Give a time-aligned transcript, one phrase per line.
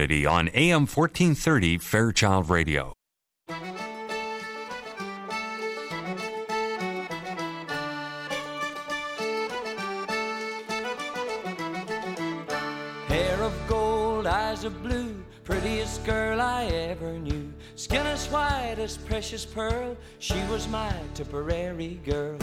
[0.00, 2.94] community on AM 1430 Fairchild Radio.
[13.08, 17.52] Hair of gold, eyes of blue, prettiest girl I ever knew.
[17.76, 22.38] Skin as white as precious pearl, she was my Tipperary girl.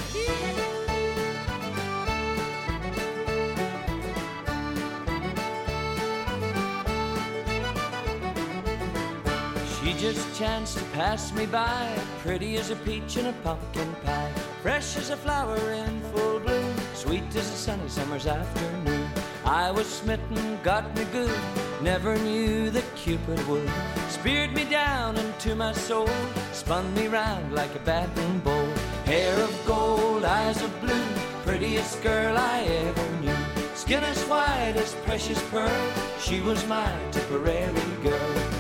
[9.98, 14.96] Just chanced to pass me by, pretty as a peach in a pumpkin pie, fresh
[14.96, 19.10] as a flower in full bloom, sweet as a sunny summer's afternoon.
[19.44, 21.40] I was smitten, got me good,
[21.82, 23.70] never knew that Cupid would.
[24.10, 26.10] Speared me down into my soul,
[26.54, 28.68] spun me round like a batting bowl.
[29.06, 31.08] Hair of gold, eyes of blue,
[31.44, 33.36] prettiest girl I ever knew.
[33.74, 38.57] Skin as white as precious pearl, she was my Tipperary girl.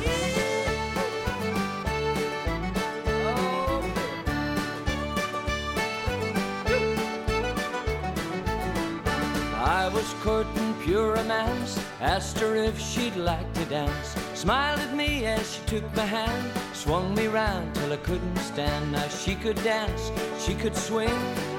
[9.87, 14.17] I was courting pure romance, asked her if she'd like to dance.
[14.33, 18.91] Smiled at me as she took my hand, swung me round till I couldn't stand.
[18.91, 20.11] Now she could dance,
[20.43, 21.17] she could swing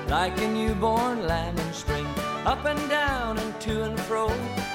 [0.08, 2.06] like a newborn lamb in spring.
[2.44, 4.28] Up and down and to and fro,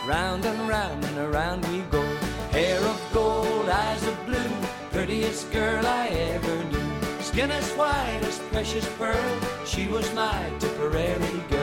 [0.08, 2.02] round and round and around we go.
[2.54, 4.56] Hair of gold, eyes of blue,
[4.90, 7.22] prettiest girl I ever knew.
[7.22, 11.63] Skin as white as precious pearl, she was my Tipperary girl.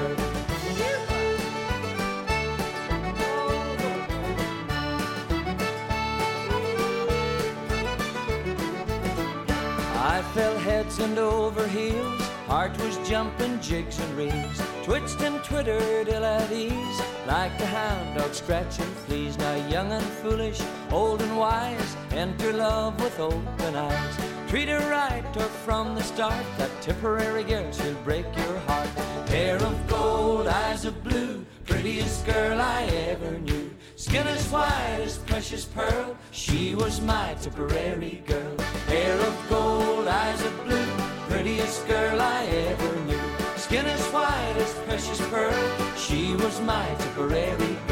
[10.20, 16.08] I fell heads and over heels, heart was jumping jigs and reels, twitched and twittered
[16.08, 19.38] ill at ease, like a hound dog scratching fleas.
[19.38, 24.14] Now young and foolish, old and wise, enter love with open eyes.
[24.46, 28.88] Treat her right, or from the start, that Tipperary girl she'll break your heart.
[29.30, 33.69] Hair of gold, eyes of blue, prettiest girl I ever knew.
[34.00, 38.56] Skin as white as precious pearl, she was my Tipperary girl.
[38.86, 40.86] Hair of gold, eyes of blue,
[41.28, 43.20] prettiest girl I ever knew.
[43.58, 47.89] Skin as white as precious pearl, she was my Tipperary girl.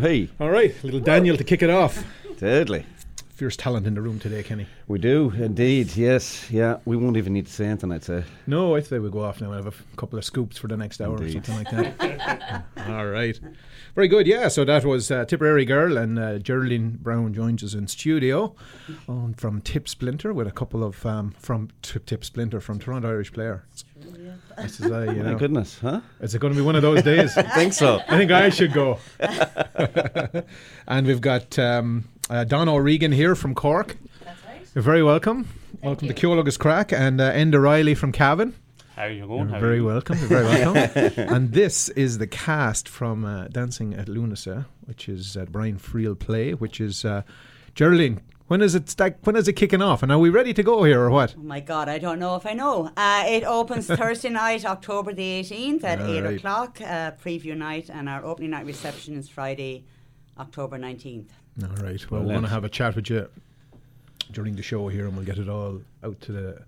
[0.00, 2.04] Hey, All right, little Daniel to kick it off.
[2.38, 2.84] deadly.
[3.34, 4.66] Fierce talent in the room today, Kenny.
[4.88, 5.96] We do indeed.
[5.96, 6.78] Yes, yeah.
[6.84, 7.92] We won't even need to say anything.
[7.92, 8.24] I'd say.
[8.48, 9.52] No, I say we go off now.
[9.52, 11.36] I have a couple of scoops for the next hour Indeed.
[11.36, 12.64] or something like that.
[12.88, 13.38] All right.
[13.94, 14.26] Very good.
[14.26, 18.54] Yeah, so that was uh, Tipperary Girl, and uh, Geraldine Brown joins us in studio
[19.08, 23.08] um, from Tip Splinter with a couple of um, from Tip, Tip Splinter from Toronto
[23.08, 23.64] Irish Player.
[24.56, 26.00] This is, uh, you My goodness, huh?
[26.20, 27.36] is it going to be one of those days?
[27.36, 28.00] I think so.
[28.08, 28.98] I think I should go.
[30.88, 33.96] and we've got um, uh, Don O'Regan here from Cork.
[34.24, 34.66] That's right.
[34.74, 35.48] You're very welcome.
[35.82, 38.54] welcome to Ceol agus Craic and uh, Enda Riley from Cavan.
[38.98, 39.48] How are you You're going?
[39.48, 39.84] How are very you?
[39.84, 40.18] welcome.
[40.18, 41.12] You're very welcome.
[41.32, 46.18] and this is the cast from uh, Dancing at Lughnasa, which is at Brian Friel
[46.18, 47.22] Play, which is uh,
[47.76, 48.20] Geraldine.
[48.48, 48.90] When is it?
[48.90, 50.02] Stack, when is it kicking off?
[50.02, 51.36] And are we ready to go here or what?
[51.38, 52.90] Oh my God, I don't know if I know.
[52.96, 56.36] Uh, it opens Thursday night, October the 18th at All 8 right.
[56.36, 59.84] o'clock, uh, preview night, and our opening night reception is Friday,
[60.40, 61.28] October 19th.
[61.62, 62.10] All right.
[62.10, 63.28] Well, we're going to have a chat with you
[64.32, 66.62] during the show here, and we'll get it all out to the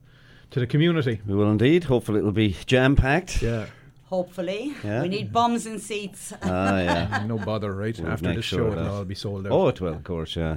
[0.51, 1.21] to the community.
[1.27, 1.85] We will indeed.
[1.85, 3.43] Hopefully, it'll be jam packed.
[3.43, 3.67] Yeah.
[4.07, 4.75] Hopefully.
[4.83, 5.03] Yeah.
[5.03, 6.33] We need bums and seats.
[6.43, 7.25] Ah, yeah.
[7.27, 7.97] No bother, right?
[7.99, 9.53] We'll After make this sure show, it'll all be sold out.
[9.53, 10.35] Oh, it will, of course.
[10.35, 10.57] Yeah.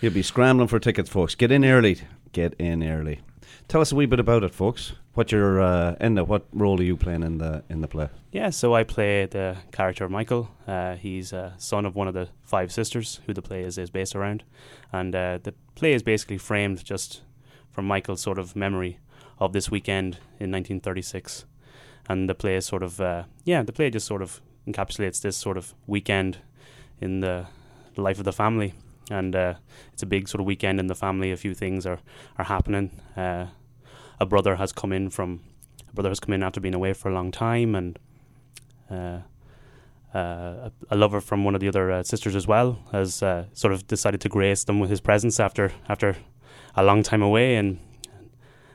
[0.00, 1.34] You'll be scrambling for tickets, folks.
[1.34, 2.00] Get in early.
[2.32, 3.20] Get in early.
[3.68, 4.92] Tell us a wee bit about it, folks.
[5.12, 6.26] What your uh, Enda?
[6.26, 8.08] What role are you playing in the in the play?
[8.32, 10.50] Yeah, so I play the character Michael.
[10.66, 13.90] Uh, he's a son of one of the five sisters who the play is, is
[13.90, 14.44] based around.
[14.90, 17.20] And uh, the play is basically framed just
[17.78, 18.98] from Michael's sort of memory
[19.38, 21.44] of this weekend in 1936.
[22.08, 25.36] And the play is sort of, uh, yeah, the play just sort of encapsulates this
[25.36, 26.38] sort of weekend
[27.00, 27.46] in the
[27.96, 28.74] life of the family.
[29.12, 29.54] And uh,
[29.92, 31.30] it's a big sort of weekend in the family.
[31.30, 32.00] A few things are,
[32.36, 33.00] are happening.
[33.16, 33.46] Uh,
[34.18, 35.38] a brother has come in from
[35.88, 37.96] a brother has come in after being away for a long time, and
[38.90, 39.20] uh,
[40.12, 43.44] uh, a, a lover from one of the other uh, sisters as well has uh,
[43.52, 46.16] sort of decided to grace them with his presence after after
[46.74, 47.78] a long time away, and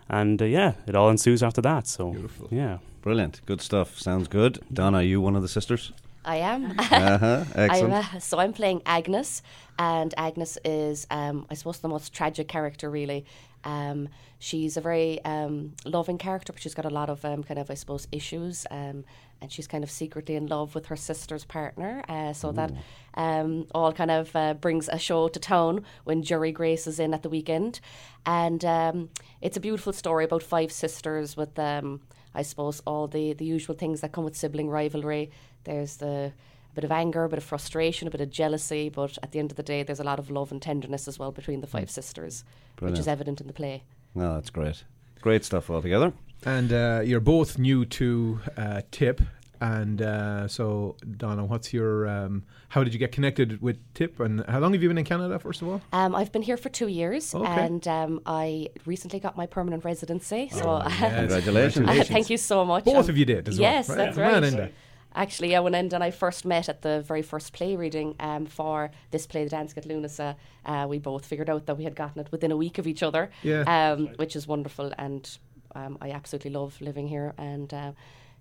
[0.09, 1.87] and uh, yeah, it all ensues after that.
[1.87, 2.47] So Beautiful.
[2.51, 2.77] yeah.
[3.01, 3.41] Brilliant.
[3.45, 3.99] Good stuff.
[3.99, 4.59] Sounds good.
[4.71, 5.91] Donna, are you one of the sisters?
[6.23, 6.71] I am.
[6.79, 7.43] Uh-huh.
[7.55, 7.93] I'm, Excellent.
[8.15, 9.41] uh, so I'm playing Agnes,
[9.77, 12.89] and Agnes is, um, I suppose, the most tragic character.
[12.89, 13.25] Really,
[13.65, 14.07] um,
[14.39, 17.69] she's a very um, loving character, but she's got a lot of um, kind of,
[17.69, 18.65] I suppose, issues.
[18.71, 19.03] Um,
[19.43, 22.03] and she's kind of secretly in love with her sister's partner.
[22.07, 22.71] Uh, so that
[23.13, 27.13] um, all kind of uh, brings a show to town when Jury Grace is in
[27.13, 27.79] at the weekend,
[28.25, 29.09] and um,
[29.41, 31.59] it's a beautiful story about five sisters with.
[31.59, 32.01] Um,
[32.35, 35.29] I suppose all the, the usual things that come with sibling rivalry.
[35.65, 36.33] There's the
[36.71, 39.37] a bit of anger, a bit of frustration, a bit of jealousy, but at the
[39.37, 41.67] end of the day, there's a lot of love and tenderness as well between the
[41.67, 42.43] five sisters,
[42.79, 43.83] which is evident in the play.
[44.15, 44.83] No, that's great.
[45.21, 46.13] Great stuff altogether.
[46.45, 49.21] And uh, you're both new to uh, Tip.
[49.61, 52.05] And uh, so, Donna, what's your.
[52.05, 54.19] Um, how did you get connected with Tip?
[54.19, 55.81] And how long have you been in Canada, first of all?
[55.93, 57.47] Um, I've been here for two years, Okay.
[57.65, 60.49] and um, I recently got my permanent residency.
[60.51, 61.15] So, Oh, yes.
[61.19, 61.87] Congratulations.
[61.87, 62.83] Uh, thank you so much.
[62.83, 63.71] Both Um, of you did as well.
[63.71, 63.97] yes, right?
[63.97, 64.73] that's Man, right.
[65.15, 68.47] Actually, yeah, when Enda and I first met at the very first play reading um,
[68.47, 70.35] for this play, The Dance at Lughnasa,
[70.65, 73.03] uh, we both figured out that we had gotten it within a week of each
[73.03, 73.61] other, Yeah.
[73.93, 74.91] um, which is wonderful.
[74.97, 75.37] And
[75.75, 77.33] um, I absolutely love living here.
[77.37, 77.91] And uh,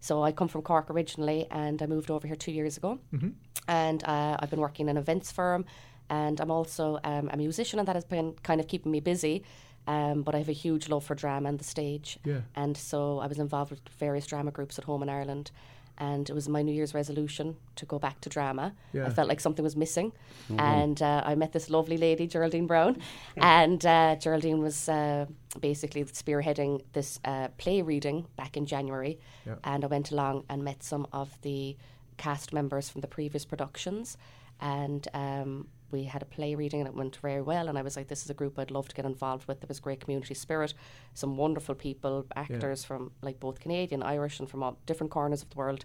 [0.00, 2.99] so I come from Cork originally, and I moved over here two years ago.
[3.14, 3.31] Mm-hmm.
[3.69, 5.64] And uh, I've been working in an events firm,
[6.11, 9.44] and I'm also um, a musician, and that has been kind of keeping me busy.
[9.87, 12.19] Um, but I have a huge love for drama and the stage.
[12.25, 12.43] Yeah.
[12.55, 15.50] And so I was involved with various drama groups at home in Ireland.
[16.02, 18.75] And it was my New Year's resolution to go back to drama.
[18.93, 19.06] Yeah.
[19.06, 20.10] I felt like something was missing.
[20.58, 22.96] And uh, I met this lovely lady, Geraldine Brown.
[23.37, 25.26] and uh, Geraldine was uh,
[25.60, 29.20] basically spearheading this uh, play reading back in January.
[29.46, 29.54] Yeah.
[29.62, 31.76] And I went along and met some of the
[32.16, 34.16] cast members from the previous productions.
[34.60, 37.69] And um, we had a play reading and it went very well.
[37.69, 39.61] And I was like, this is a group I'd love to get involved with.
[39.61, 40.75] There was great community spirit,
[41.15, 45.50] some wonderful people, actors from like both Canadian, Irish, and from all different corners of
[45.50, 45.85] the world.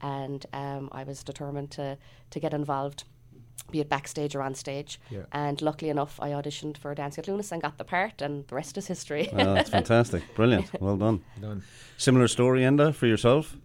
[0.00, 1.98] And um, I was determined to,
[2.30, 3.04] to get involved,
[3.70, 5.00] be it backstage or on stage.
[5.10, 5.22] Yeah.
[5.32, 8.54] And luckily enough, I auditioned for Dancing at Lunas and got the part, and the
[8.54, 9.28] rest is history.
[9.32, 10.22] Oh, that's fantastic.
[10.36, 10.80] Brilliant.
[10.80, 11.24] Well done.
[11.40, 11.64] Done.
[11.96, 13.56] Similar story, Enda, for yourself?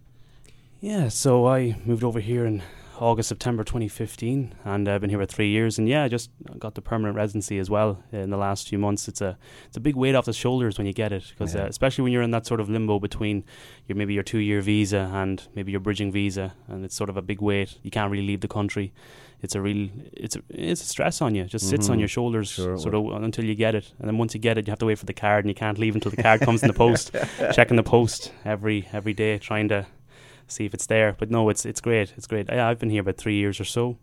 [0.80, 2.62] Yeah, so I moved over here in
[3.00, 5.78] August, September 2015, and I've been here for three years.
[5.78, 9.08] And yeah, I just got the permanent residency as well in the last few months.
[9.08, 9.36] It's a
[9.66, 11.62] it's a big weight off the shoulders when you get it, because Yeah.
[11.64, 13.44] uh, especially when you're in that sort of limbo between
[13.88, 17.16] your maybe your two year visa and maybe your bridging visa, and it's sort of
[17.16, 17.78] a big weight.
[17.82, 18.92] You can't really leave the country.
[19.42, 21.42] It's a real it's a, it's a stress on you.
[21.42, 22.00] It just sits on Mhm.
[22.00, 24.66] your shoulders Sure sort of until you get it, and then once you get it,
[24.66, 26.62] you have to wait for the card, and you can't leave until the card comes
[26.62, 27.14] in the post.
[27.52, 29.84] Checking the post every every day, trying to
[30.48, 31.14] see if it's there.
[31.18, 32.12] But no, it's it's great.
[32.16, 32.48] It's great.
[32.48, 33.96] Yeah, I've been here about three years or so.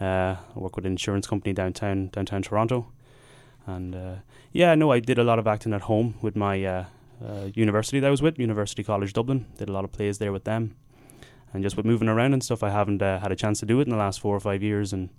[0.00, 2.88] Uh, I work with an insurance company downtown downtown Toronto,
[3.66, 4.14] and uh,
[4.52, 6.84] yeah, no, I did a lot of acting at home with my uh,
[7.24, 9.46] uh, university that I was with, University College Dublin.
[9.58, 10.76] Did a lot of plays there with them,
[11.52, 13.80] and just with moving around and stuff, I haven't uh, had a chance to do
[13.80, 14.92] it in the last four or five years.
[14.92, 15.10] And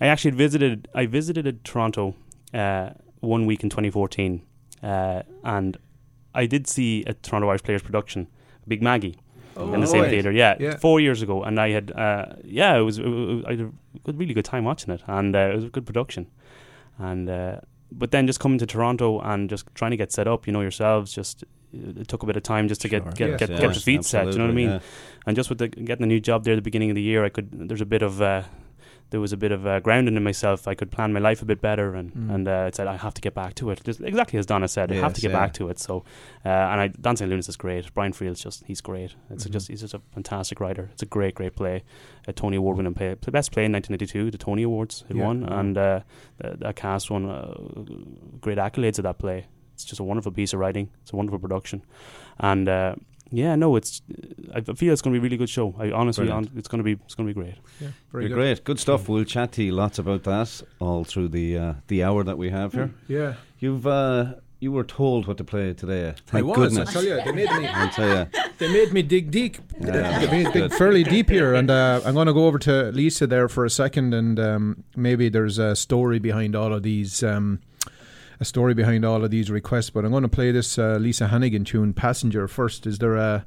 [0.00, 0.88] I actually visited.
[0.94, 2.14] I visited Toronto
[2.54, 2.90] uh,
[3.20, 4.42] one week in 2014,
[4.82, 5.76] uh, and
[6.34, 8.28] I did see a Toronto Irish Players production,
[8.66, 9.18] Big Maggie
[9.56, 10.10] in the Oh, same right.
[10.10, 10.30] theater.
[10.32, 10.76] Yeah, Yeah.
[10.76, 13.70] four years ago, and I had uh, yeah, it was, it was I had a
[14.04, 16.26] good, really good time watching it, and uh, it was a good production.
[16.98, 17.56] And uh,
[17.90, 20.60] but then just coming to Toronto and just trying to get set up, you know
[20.62, 21.44] yourselves, just
[21.74, 23.00] it took a bit of time just to Sure.
[23.00, 24.26] get get Yes, get, get the course, feet set.
[24.26, 24.68] You know what I mean?
[24.70, 24.78] yeah.
[25.26, 27.24] And just with the, getting a new job there at the beginning of the year,
[27.24, 28.42] I could there's a bit of uh,
[29.12, 30.66] there was a bit of uh, grounding in myself.
[30.66, 32.34] I could plan my life a bit better, and Mm.
[32.34, 33.80] and uh, it said I have to get back to it.
[33.84, 35.38] Just exactly as Donna said, I have to get yeah.
[35.40, 35.78] back to it.
[35.78, 35.94] So,
[36.44, 37.94] uh, and I Dancing Lunas is great.
[37.94, 39.14] Brian Friel's just he's great.
[39.30, 39.52] It's Mhm.
[39.52, 40.88] just he's just a fantastic writer.
[40.92, 41.84] It's a great great play.
[42.26, 44.30] A Tony Award winning play, the best play in 1992.
[44.30, 45.26] The Tony Awards it Yeah.
[45.26, 46.00] won, and uh,
[46.38, 47.54] the, cast won uh,
[48.40, 49.46] great accolades of that play.
[49.74, 50.88] It's just a wonderful piece of writing.
[51.02, 51.82] It's a wonderful production,
[52.40, 52.68] and.
[53.32, 54.02] Yeah, no, it's.
[54.54, 55.74] I feel it's going to be a really good show.
[55.78, 56.50] I honestly, Brilliant.
[56.50, 57.54] hon- it's going to be, it's going to be great.
[57.80, 58.34] Yeah, very good.
[58.34, 58.64] great.
[58.64, 59.08] Good stuff.
[59.08, 62.50] We'll chat to you lots about that all through the uh, the hour that we
[62.50, 62.90] have here.
[63.08, 63.34] Yeah.
[63.58, 66.14] You've uh, you were told what to play today.
[66.26, 66.56] Thank I was.
[66.56, 66.90] goodness.
[66.90, 67.66] I tell you, they made me.
[67.66, 68.26] I'll tell you.
[68.58, 69.56] They made me dig deep.
[69.80, 70.20] Yeah.
[70.20, 72.92] They made me dig fairly deep here, and uh, I'm going to go over to
[72.92, 77.22] Lisa there for a second, and um, maybe there's a story behind all of these.
[77.24, 77.60] Um,
[78.40, 81.28] a story behind all of these requests, but I'm going to play this uh, Lisa
[81.28, 83.44] Hannigan tune, "Passenger." First, is there a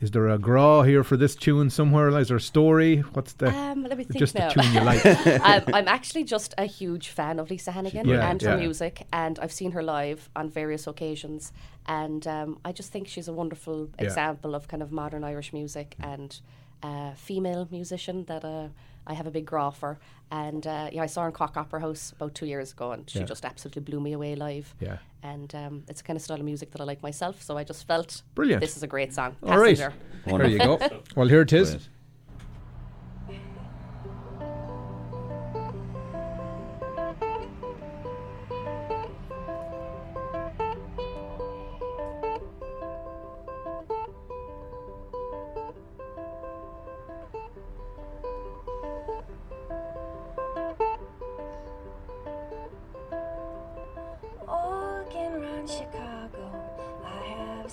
[0.00, 2.08] is there a grá here for this tune somewhere?
[2.18, 2.98] Is there a story?
[3.14, 4.48] What's the Um, let me think just now.
[4.48, 5.04] the tune you like?
[5.06, 8.50] um, I'm actually just a huge fan of Lisa Hannigan Yeah, and yeah.
[8.50, 11.50] her music, and I've seen her live on various occasions,
[11.86, 14.04] and um, I just think she's a wonderful Yeah.
[14.04, 16.38] example of kind of modern Irish music, and
[16.82, 18.68] uh, female musician that uh,
[19.06, 19.98] I have a big grá for.
[20.30, 23.08] And uh, yeah, I saw her in Cork Opera House about two years ago, and
[23.08, 23.24] she Yeah.
[23.26, 24.74] just absolutely blew me away live.
[24.80, 24.98] Yeah.
[25.22, 27.64] And um, it's the kind of style of music that I like myself, so I
[27.64, 28.60] just felt Brilliant.
[28.60, 29.36] This is a great song.
[29.42, 29.76] All right.
[29.78, 29.94] Passenger.
[30.26, 30.78] There you go.
[31.16, 31.70] Well, here it is.
[31.70, 31.88] Brilliant.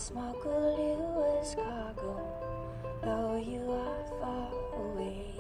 [0.03, 2.19] Smuggled you as cargo.
[3.01, 5.31] Though you are far away.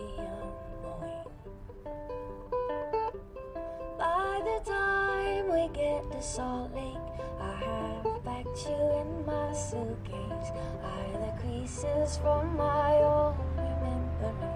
[3.99, 6.95] By the time we get to Salt Lake,
[7.41, 10.51] I have packed you in my suitcase.
[10.81, 14.52] I the creases from my own remembering.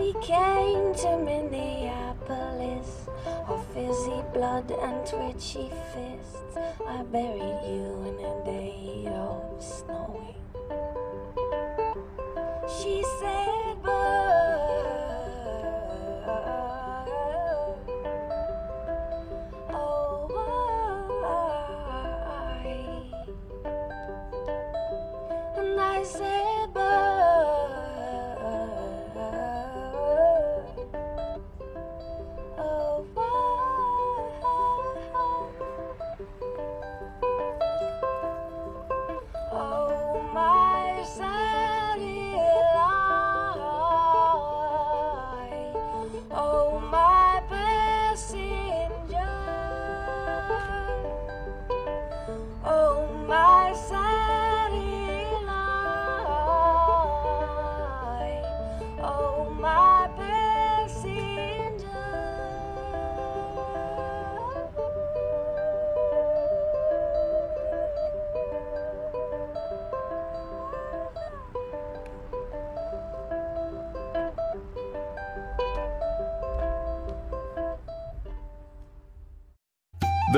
[0.00, 3.06] We came to Minneapolis,
[3.46, 6.56] all fizzy blood and twitchy fists.
[6.88, 10.40] I buried you in a day of snowing.
[12.80, 13.49] She said,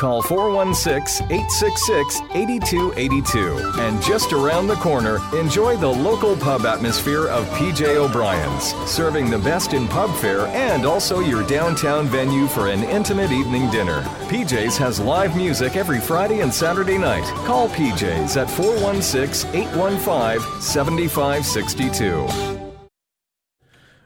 [0.00, 3.80] Call 416 866 8282.
[3.80, 9.40] And just around the corner, enjoy the local pub atmosphere of PJ O'Brien's, serving the
[9.40, 14.00] best in pub fare and also your downtown venue for an intimate evening dinner.
[14.30, 17.24] PJ's has live music every Friday and Saturday night.
[17.44, 22.58] Call PJ's at 416 815 7562.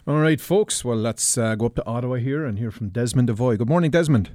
[0.09, 0.85] All right, folks.
[0.85, 3.59] Well, let's uh, go up to Ottawa here and hear from Desmond Devoy.
[3.59, 4.33] Good morning, Desmond.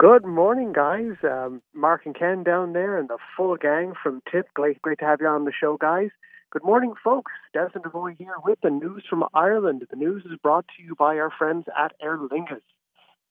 [0.00, 1.12] Good morning, guys.
[1.22, 4.48] Um, Mark and Ken down there and the full gang from TIP.
[4.54, 6.08] Great, great to have you on the show, guys.
[6.50, 7.32] Good morning, folks.
[7.52, 9.86] Desmond Devoy here with the news from Ireland.
[9.90, 12.62] The news is brought to you by our friends at Aer Lingus.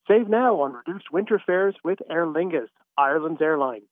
[0.06, 3.82] Save now on reduced winter fares with Aer Lingus, Ireland's airline.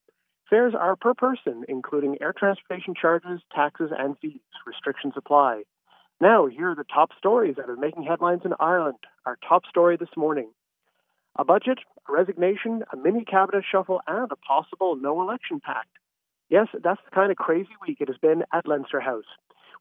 [0.50, 4.40] Fares are per person, including air transportation charges, taxes, and fees.
[4.66, 5.62] Restrictions apply.
[6.20, 8.98] Now, here are the top stories that are making headlines in Ireland.
[9.26, 10.50] Our top story this morning
[11.38, 11.78] a budget,
[12.08, 15.90] a resignation, a mini cabinet shuffle, and a possible no election pact.
[16.50, 19.30] Yes, that's the kind of crazy week it has been at Leinster House.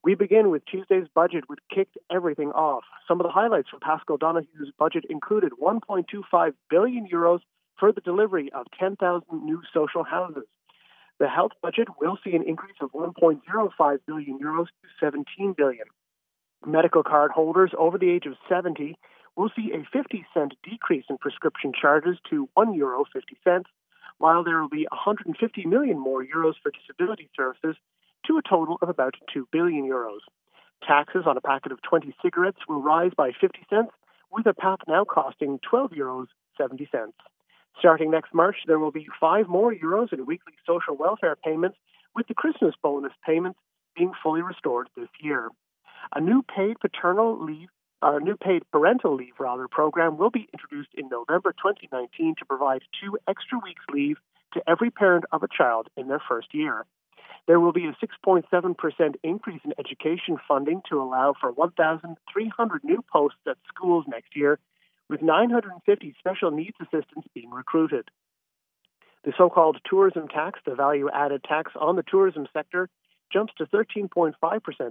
[0.04, 2.84] We begin with Tuesday's budget, which kicked everything off.
[3.08, 7.40] Some of the highlights from Paschal Donohoe's budget included 1.25 billion euros
[7.80, 10.44] for the delivery of 10,000 new social houses.
[11.18, 15.86] The health budget will see an increase of 1.05 billion euros to 17 billion.
[16.64, 18.96] Medical card holders over the age of 70
[19.36, 23.70] will see a 50 cent decrease in prescription charges to 1 euro 50 cents,
[24.18, 27.76] while there will be 150 million more euros for disability services
[28.26, 30.20] to a total of about 2 billion euros.
[30.86, 33.90] Taxes on a packet of 20 cigarettes will rise by 50 cents,
[34.30, 37.14] with a pack now costing 12 euros 70 cents.
[37.78, 41.78] Starting next March, there will be five more euros in weekly social welfare payments,
[42.14, 43.58] with the Christmas bonus payments
[43.96, 45.48] being fully restored this year.
[46.14, 47.68] A new paid paternal leave,
[48.02, 52.82] or new paid parental leave rather, program will be introduced in November 2019 to provide
[53.00, 54.16] two extra weeks leave
[54.54, 56.84] to every parent of a child in their first year.
[57.46, 63.38] There will be a 6.7% increase in education funding to allow for 1,300 new posts
[63.46, 64.58] at schools next year,
[65.08, 68.08] with 950 special needs assistants being recruited.
[69.24, 72.88] The so called tourism tax, the value added tax on the tourism sector,
[73.32, 74.34] jumps to 13.5%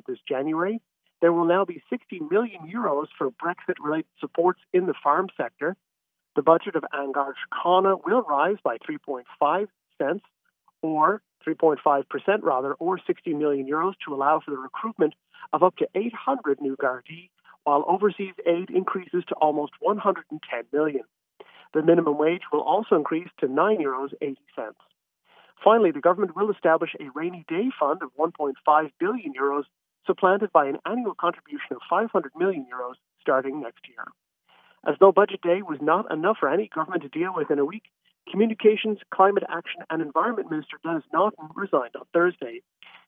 [0.08, 0.82] this January.
[1.22, 5.76] There will now be 60 million euros for Brexit related supports in the farm sector.
[6.36, 10.24] The budget of An Garda will rise by 3.5 cents
[10.84, 12.04] or 3.5%
[12.44, 15.14] rather, or 60 million euros to allow for the recruitment
[15.54, 17.30] of up to 800 new Gardaí,
[17.68, 20.40] while overseas aid increases to almost 110
[20.72, 21.04] million.
[21.74, 24.80] The minimum wage will also increase to 9 euros 80 cents.
[25.62, 29.64] Finally, the government will establish a rainy day fund of 1.5 billion euros,
[30.06, 34.06] supplanted by an annual contribution of 500 million euros starting next year.
[34.88, 37.66] As though Budget Day was not enough for any government to deal with in a
[37.66, 37.84] week,
[38.32, 42.62] Communications, Climate Action and Environment Minister Denis Naughten resigned on Thursday.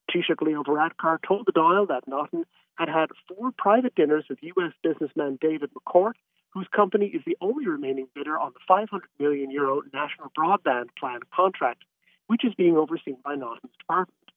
[0.09, 2.45] Taoiseach Leo Varadkar told the Dáil that Naughten
[2.75, 4.73] had had four private dinners with U.S.
[4.81, 6.13] businessman David McCourt,
[6.51, 11.19] whose company is the only remaining bidder on the 500 million euro National Broadband Plan
[11.33, 11.83] contract,
[12.27, 14.31] which is being overseen by Naughten's department.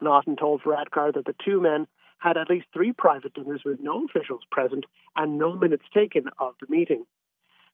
[0.00, 1.86] Naughten told Varadkar that the two men
[2.18, 4.84] had at least three private dinners with no officials present
[5.16, 7.04] and no minutes taken of the meeting.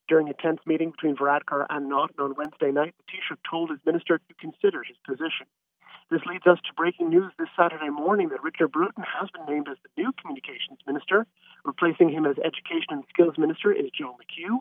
[0.09, 3.79] During a tense meeting between Varadkar and Naughten on Wednesday night, the Taoiseach told his
[3.85, 5.47] minister to consider his position.
[6.13, 9.67] This leads us to breaking news this Saturday morning that Richard Bruton has been named
[9.67, 11.27] as the new communications minister.
[11.65, 14.61] Replacing him as education and skills minister is Joe McHugh.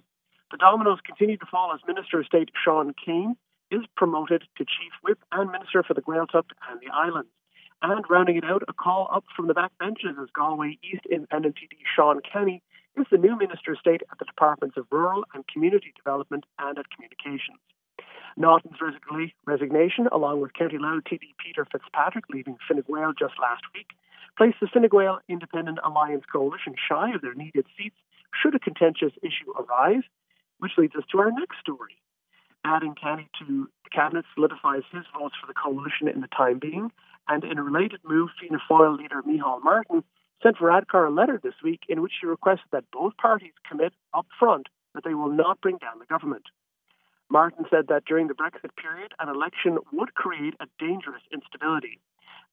[0.52, 3.36] The dominoes continue to fall as Minister of State Sean Kyne
[3.70, 7.36] is promoted to chief whip and minister for the Gaeltacht and the islands.
[7.82, 11.84] And rounding it out, a call up from the backbenches as Galway East Independent TD
[11.84, 12.64] Sean Canney
[12.96, 16.80] is the new Minister of State at the Departments of Rural and Community Development and
[16.80, 17.60] at Communications.
[18.38, 18.78] Naughten's
[19.46, 23.88] resignation, along with County Louth TD Peter Fitzpatrick leaving Fine Gael just last week,
[24.38, 27.96] placed the Fine Gael Independent Alliance coalition shy of their needed seats
[28.34, 30.04] should a contentious issue arise,
[30.60, 31.98] which leads us to our next story.
[32.64, 36.92] Adding Canney to the cabinet solidifies his votes for the coalition in the time being,
[37.28, 40.04] and in a related move, Fianna Fáil leader Micheál Martin
[40.44, 44.28] sent Varadkar a letter this week in which he requested that both parties commit up
[44.40, 46.44] front that they will not bring down the government.
[47.32, 51.98] Martin said that during the Brexit period, an election would create a dangerous instability.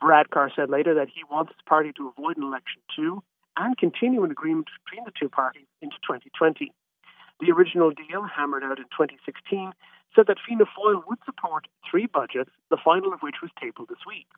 [0.00, 3.20] Varadkar said later that he wants his party to avoid an election too
[3.56, 6.70] and continue an agreement between the two parties into 2020.
[7.40, 9.72] The original deal, hammered out in 2016,
[10.14, 14.06] said that Fianna Fáil would support three budgets, the final of which was tabled this
[14.06, 14.30] week.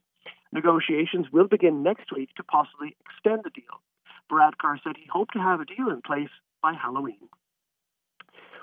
[0.52, 3.84] Negotiations will begin next week to possibly extend the deal.
[4.32, 7.28] Varadkar said he hoped to have a deal in place by Halloween.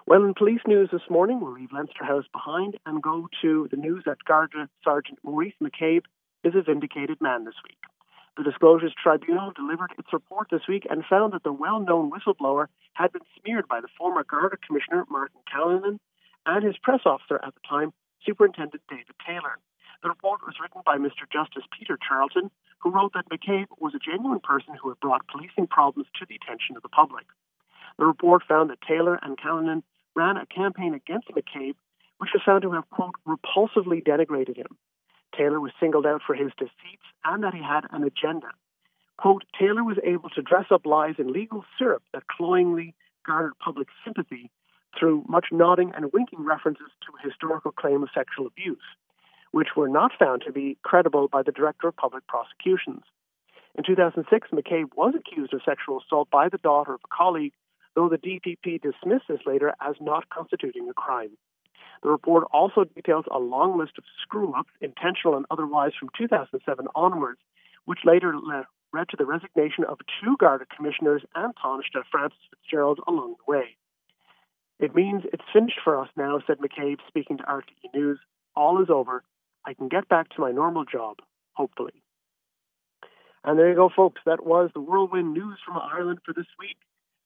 [0.08, 3.76] Well, in police news this morning, we'll leave Leinster House behind and go to the
[3.76, 6.06] news that Garda Sergeant Maurice McCabe
[6.46, 7.84] is a vindicated man this week.
[8.38, 12.68] The Disclosures Tribunal delivered its report this week and found that the well known whistleblower
[12.94, 16.00] had been smeared by the former Garda Commissioner Martin Callinan
[16.46, 17.92] and his press officer at the time,
[18.26, 19.60] Superintendent David Taylor.
[20.04, 21.28] The report was written by Mr.
[21.30, 25.68] Justice Peter Charlton, who wrote that McCabe was a genuine person who had brought policing
[25.68, 27.26] problems to the attention of the public.
[28.00, 29.84] The report found that Taylor and Callinan
[30.18, 31.76] ran a campaign against McCabe,
[32.18, 34.76] which was found to have, quote, repulsively denigrated him.
[35.38, 38.50] Taylor was singled out for his deceits and that he had an agenda.
[39.18, 43.88] Quote, Taylor was able to dress up lies in legal syrup that cloyingly garnered public
[44.04, 44.50] sympathy
[44.98, 48.88] through much nodding and winking references to a historical claim of sexual abuse,
[49.52, 53.04] which were not found to be credible by the Director of Public Prosecutions.
[53.76, 57.54] In 2006, McCabe was accused of sexual assault by the daughter of a colleague,
[57.98, 61.32] though the DPP dismissed this later as not constituting a crime.
[62.04, 66.88] The report also details a long list of screw ups, intentional and otherwise, from 2007
[66.94, 67.40] onwards,
[67.86, 73.34] which later led to the resignation of two Garda commissioners and Taoiseach Frances Fitzgerald along
[73.40, 73.76] the way.
[74.78, 78.20] It means it's finished for us now, said McCabe, speaking to RTE News.
[78.56, 79.24] All is over.
[79.66, 81.18] I can get back to my normal job,
[81.54, 82.04] hopefully.
[83.44, 84.22] And there you go, folks.
[84.28, 86.78] That was the whirlwind news from Ireland for this week.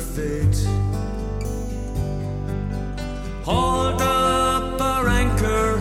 [0.00, 0.66] Coupled our fate.
[3.44, 5.80] Hauled up our anchor,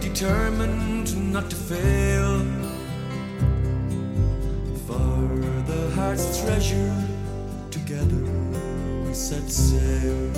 [0.00, 2.40] determined not to fail.
[4.86, 5.28] For
[5.66, 6.94] the heart's treasure,
[7.70, 8.24] together
[9.06, 10.30] we set sail.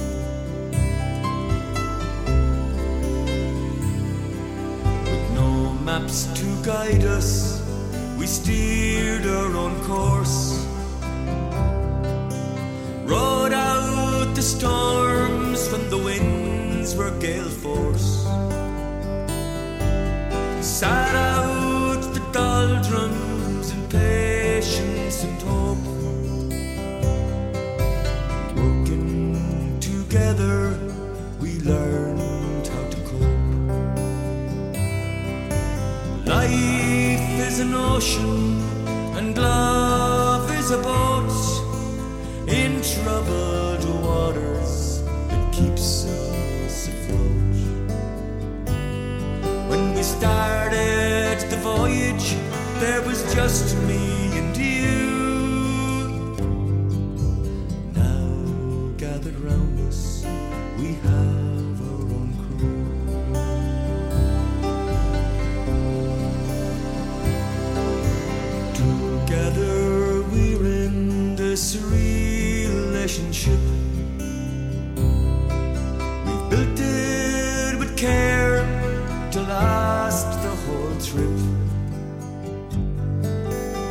[5.05, 7.63] With no maps to guide us,
[8.19, 10.50] we steered our own course.
[14.41, 18.25] The storms when the winds were gale force.
[20.63, 21.30] Sat
[59.31, 60.25] gathered round us,
[60.79, 62.85] we have our own crew.
[68.75, 73.61] Together we're in this relationship.
[76.27, 78.65] We've built it with care
[79.33, 81.41] to last the whole trip.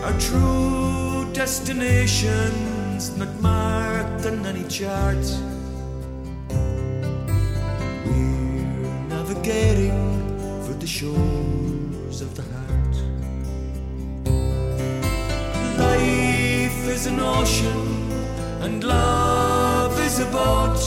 [0.03, 2.68] Our true destination's
[4.69, 5.25] chart.
[8.05, 9.97] We're navigating
[10.63, 12.95] for the shores of the heart.
[15.79, 18.11] Life is an ocean,
[18.61, 20.79] and love is a boat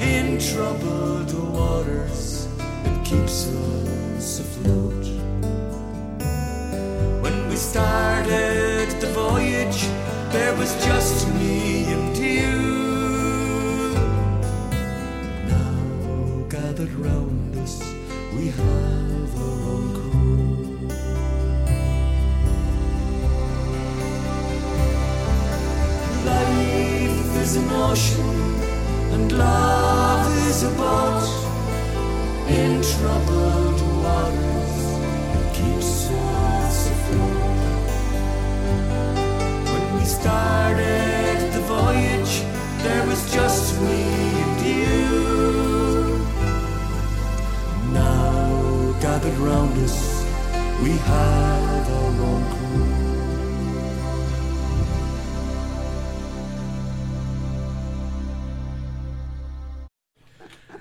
[0.00, 2.48] in troubled waters.
[2.86, 5.04] It keeps us afloat.
[7.22, 9.82] When we started the voyage,
[10.32, 11.31] there was just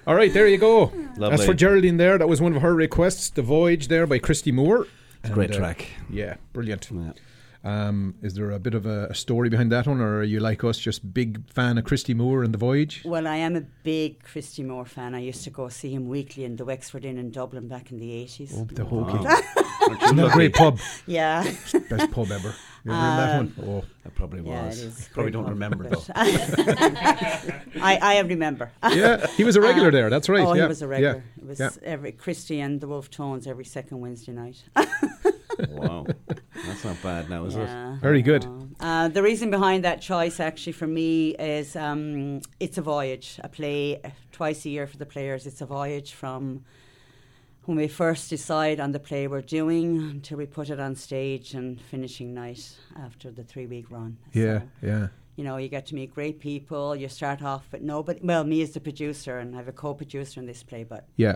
[0.08, 1.01] All right, there you go.
[1.22, 1.38] Lovely.
[1.38, 2.18] That's for Geraldine there.
[2.18, 4.88] That was one of her requests, The Voyage there by Christy Moore.
[5.24, 5.88] It's a great And, uh, track.
[6.10, 6.90] Yeah, brilliant.
[6.92, 7.12] Yeah.
[7.64, 10.40] Um, is there a bit of a, a story behind that one, or are you
[10.40, 13.04] like us, just big fan of Christy Moore and The Voyage?
[13.06, 15.14] Well, I am a big Christy Moore fan.
[15.14, 18.00] I used to go see him weekly in the Wexford Inn in Dublin back in
[18.00, 18.54] the 80s.
[18.56, 19.42] Oh, the whole Wow.
[20.04, 20.80] Isn't that a great pub?
[21.08, 21.44] Yeah.
[21.90, 22.54] Best pub ever.
[22.84, 23.84] You ever heard that Um, one?
[23.84, 24.82] Oh, That probably Yeah, was.
[24.82, 25.10] it is.
[25.14, 26.04] Probably don't pub, remember though.
[26.16, 28.72] I, I remember.
[28.92, 30.10] yeah, he was a regular Um, there.
[30.10, 30.46] That's right.
[30.46, 31.24] Oh, yeah, he was a regular.
[31.38, 31.44] Yeah.
[31.44, 31.70] It was yeah.
[31.84, 34.64] every Christy and the Wolf Tones every second Wednesday night.
[35.70, 36.06] wow,
[36.66, 37.62] that's not bad now, is it?
[37.62, 37.98] Yeah.
[38.00, 38.46] Very good.
[38.80, 43.40] Uh, the reason behind that choice, actually, for me, is um, it's a voyage.
[43.44, 45.46] I play uh, twice a year for the players.
[45.46, 46.66] It's a voyage from
[47.72, 51.54] when we first decide on the play we're doing until we put it on stage
[51.54, 54.18] and finishing night after the three week run.
[54.34, 55.08] Yeah, So, yeah.
[55.38, 56.98] you know, you get to meet great people.
[56.98, 58.20] You start off with nobody.
[58.22, 61.08] Well, me as the producer, and I have a co producer in this play, but
[61.16, 61.36] Yeah.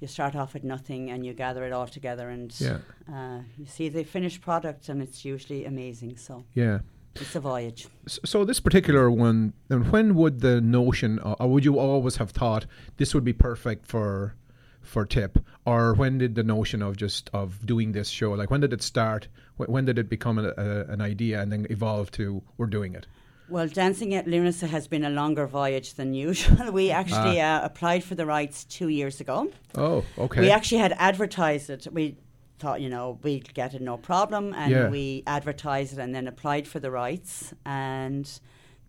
[0.00, 2.78] you start off with nothing and you gather it all together and Yeah.
[3.10, 6.18] uh, you see the finished product and it's usually amazing.
[6.18, 6.80] So Yeah.
[7.14, 7.88] it's a voyage.
[8.06, 12.16] S- So this particular one, and when would the notion, or or would you always
[12.16, 12.66] have thought
[12.98, 14.34] this would be perfect for
[14.82, 18.60] for Tip, or when did the notion of just of doing this show, like when
[18.60, 19.28] did it start?
[19.56, 23.06] When did it become a, a, an idea and then evolve to we're doing it?
[23.50, 26.70] Well, Dancing at Lughnasa has been a longer voyage than usual.
[26.72, 29.50] we actually uh, applied for the rights two years ago.
[29.74, 30.40] Oh, okay.
[30.40, 31.88] We actually had advertised it.
[31.92, 32.16] We
[32.60, 34.54] thought, you know, we'd get it no problem.
[34.54, 34.88] And Yeah.
[34.88, 37.52] we advertised it and then applied for the rights.
[37.66, 38.30] And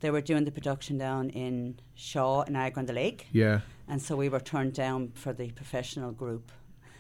[0.01, 3.27] they were doing the production down in Shaw in Niagara on the Lake.
[3.31, 3.61] yeah.
[3.87, 6.51] And so we were turned down for the professional group.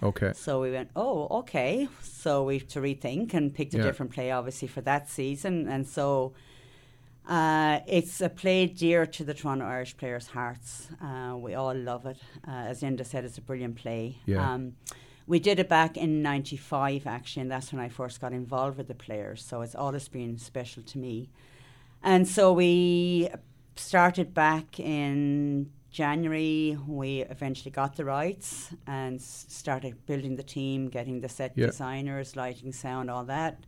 [0.03, 0.33] Okay.
[0.35, 1.87] So we went, oh, okay.
[2.01, 3.83] So we had to rethink and picked a Yeah.
[3.83, 5.67] different play, obviously, for that season.
[5.69, 6.33] And so
[7.27, 10.89] uh, it's a play dear to the Toronto Irish players' hearts.
[11.01, 12.17] Uh, we all love it.
[12.47, 14.17] Uh, as Linda said, it's a brilliant play.
[14.25, 14.53] Yeah.
[14.53, 14.73] Um,
[15.27, 18.87] we did it back in 95, actually, and that's when I first got involved with
[18.87, 19.41] the players.
[19.43, 21.29] So it's always been special to me.
[22.03, 23.29] And so we
[23.75, 26.77] started back in January.
[26.87, 31.67] We eventually got the rights and started building the team, getting the set Yeah.
[31.67, 33.65] designers, lighting, sound, all that.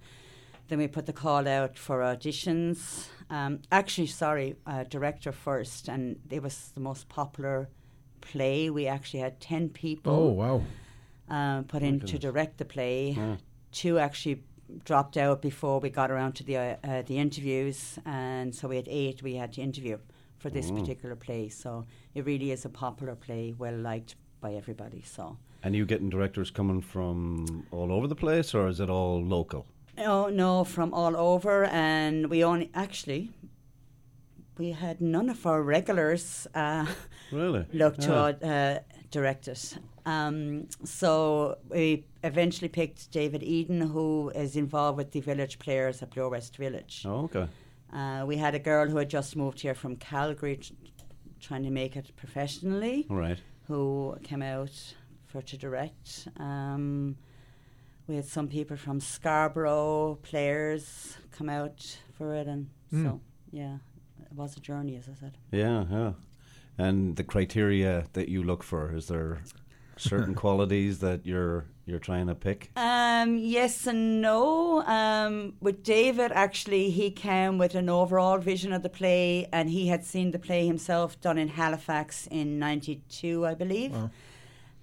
[0.69, 3.07] Then we put the call out for auditions.
[3.29, 7.67] Um, actually, sorry, uh, director first, and it was the most popular
[8.21, 8.69] play.
[8.69, 10.63] We actually had 10 people Oh wow.
[11.29, 13.11] uh, put in to direct the play.
[13.11, 13.35] Yeah.
[13.71, 14.43] Two actually
[14.85, 18.75] dropped out before we got around to the uh, uh, the interviews, and so we
[18.75, 19.97] had eight we had to interview
[20.37, 20.79] for this Mm.
[20.79, 21.49] particular play.
[21.49, 25.01] So it really is a popular play, well liked by everybody.
[25.03, 29.21] So And you getting directors coming from all over the place, or is it all
[29.23, 29.65] local?
[29.97, 33.29] oh no, from all over, and we only actually.
[34.57, 36.85] We had none of our regulars uh,
[37.31, 37.65] Really?
[37.73, 38.49] look to Yeah.
[38.53, 38.79] uh,
[39.11, 39.77] direct it.
[40.05, 46.11] Um, so we eventually picked David Eden, who is involved with the village players at
[46.11, 47.03] Bloor West Village.
[47.05, 47.47] Oh, okay.
[47.91, 50.73] Uh, we had a girl who had just moved here from Calgary, tr-
[51.39, 53.37] trying to make it professionally, All right.
[53.67, 54.71] who came out
[55.27, 56.27] for to direct.
[56.37, 57.15] Um,
[58.07, 63.03] we had some people from Scarborough players come out for it, and Hmm.
[63.05, 63.77] so yeah,
[64.21, 65.37] it was a journey, as I said.
[65.51, 66.13] Yeah, yeah.
[66.77, 69.41] And the criteria that you look for is there
[69.97, 72.71] certain qualities that you're you're trying to pick?
[72.77, 74.81] Um, yes and no.
[74.83, 79.87] Um, with David, actually, he came with an overall vision of the play, and he
[79.87, 83.91] had seen the play himself done in Halifax in '92, I believe.
[83.93, 84.09] Wow.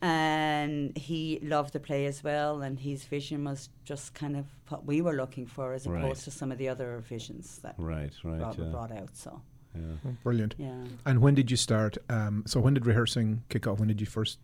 [0.02, 2.62] and he loved the play as well.
[2.62, 6.02] And his vision was just kind of what we were looking for, as Right.
[6.02, 8.70] opposed to some of the other visions that Right, right, Robert yeah.
[8.70, 9.10] brought out.
[9.14, 9.42] So
[9.74, 10.12] Yeah.
[10.24, 10.54] Brilliant.
[10.58, 10.84] Yeah.
[11.04, 11.98] And when did you start?
[12.08, 13.78] Um, so when did rehearsing kick off?
[13.78, 14.38] When did you first?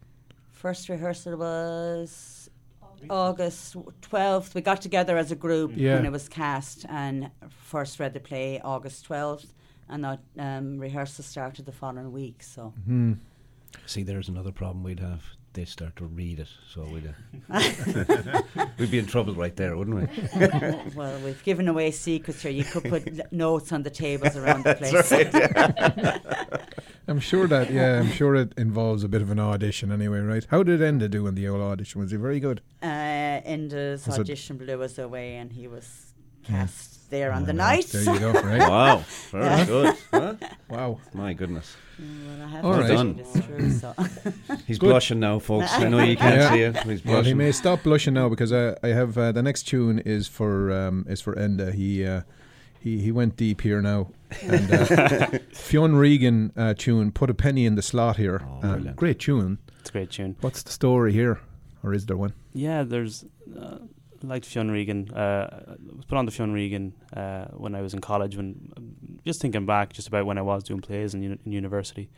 [0.57, 2.51] First rehearsal was
[3.11, 4.55] August twelfth.
[4.55, 5.95] We got together as a group Yeah.
[5.97, 9.53] when it was cast, and first read the play August twelfth,
[9.89, 12.43] and that um, rehearsal started the following week.
[12.43, 12.73] So.
[12.87, 13.13] Hmm.
[13.85, 15.23] See, there's another problem we'd have.
[15.57, 17.15] They start to read it, so we'd
[17.51, 18.43] uh,
[18.79, 20.91] we'd be in trouble right there, wouldn't we?
[20.95, 22.51] well, we've given away secrets here.
[22.51, 24.93] You could put notes on the tables around the place.
[24.93, 26.59] That's right, yeah.
[27.09, 30.47] I'm sure that yeah, I'm sure it involves a bit of an audition anyway, right?
[30.51, 32.03] How did Enda do in the old audition?
[32.03, 32.61] Was he very good?
[32.83, 36.06] uh, Enda's Was audition blew us away, and he was
[36.47, 37.87] cast there on the All night.
[37.95, 38.33] right, There you go.
[38.33, 38.59] Right.
[38.69, 39.65] Wow, very Yeah.
[39.67, 39.97] good.
[40.11, 40.35] Huh?
[40.69, 40.99] Wow.
[41.15, 41.77] My goodness.
[41.99, 42.89] Well, I have All to right.
[42.89, 43.25] say Done.
[43.47, 43.95] True, so.
[44.67, 44.89] He's Good.
[44.91, 45.73] blushing now, folks.
[45.73, 46.51] I know you can't Yeah.
[46.53, 46.77] see it.
[46.83, 50.01] He's Well, he may stop blushing now because I, I have uh, the next tune
[50.01, 51.73] is for um, is for Enda.
[51.73, 52.23] He uh,
[52.81, 54.09] he he went deep here now.
[54.43, 58.43] And uh, Fionn Regan uh, tune, put a penny in the slot here.
[58.45, 59.59] Oh, Uh, great tune.
[59.81, 60.35] It's a great tune.
[60.41, 61.39] What's the story here,
[61.85, 62.33] or is there one?
[62.53, 63.25] Yeah, there's
[64.27, 65.11] uh, like Fionn Regan.
[65.13, 68.37] Uh, was put on the Fionn Regan uh, when I was in college.
[68.37, 72.11] When just thinking back, just about when I was doing plays in, in university,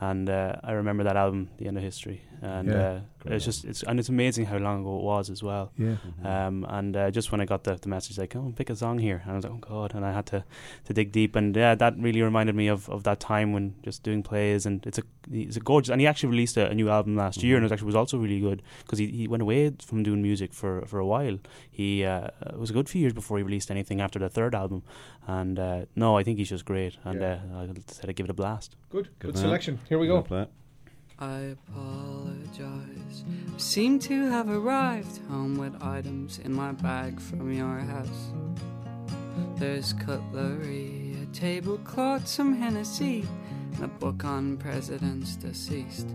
[0.00, 2.78] and uh, I remember that album, The End of History, and Yeah.
[2.78, 5.72] uh, it's just it's and it's amazing how long ago it was as well.
[5.76, 5.96] Yeah.
[6.24, 8.98] Um, and uh, just when I got the, the message, like, oh, pick a song
[8.98, 10.42] here, and I was like, oh god, and I had to,
[10.86, 14.02] to dig deep, and yeah, that really reminded me of, of that time when just
[14.02, 16.88] doing plays, and it's a it's a gorgeous, and he actually released a, a new
[16.88, 19.70] album last year, and it actually was also really good because he, he went away
[19.84, 21.38] from doing music for for a while.
[21.70, 24.54] He uh, it was a good few years before he released anything after the third
[24.54, 24.82] album,
[25.26, 27.40] and uh, no, I think he's just great, and Yeah.
[27.54, 28.76] uh, I said I'd give it a blast.
[28.90, 29.42] Good, Good good, man.
[29.44, 29.78] selection.
[29.90, 30.22] Here we go.
[30.22, 30.50] Play it.
[31.18, 33.24] I apologize.
[33.52, 38.30] I seem to have arrived home with items in my bag from your house.
[39.56, 43.26] There's cutlery, a tablecloth, some Hennessy,
[43.74, 46.06] and a book on presidents deceased.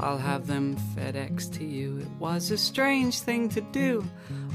[0.00, 1.98] I'll have them FedEx to you.
[1.98, 4.02] It was a strange thing to do.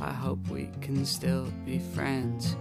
[0.01, 2.55] I hope we can still be friends.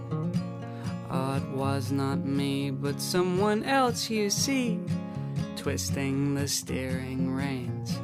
[1.09, 4.79] Oh, it was not me, but someone else you see,
[5.59, 7.99] twisting the steering reins.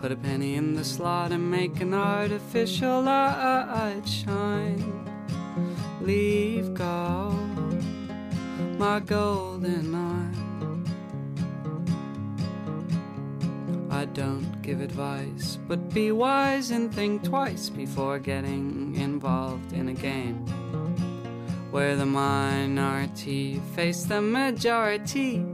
[0.00, 5.06] Put a penny in the slot and make an artificial light shine.
[6.00, 7.30] Leave go
[8.76, 10.34] my golden eye.
[13.94, 19.94] I don't give advice, but be wise and think twice before getting involved in a
[19.94, 20.44] game
[21.70, 25.44] where the minority face the majority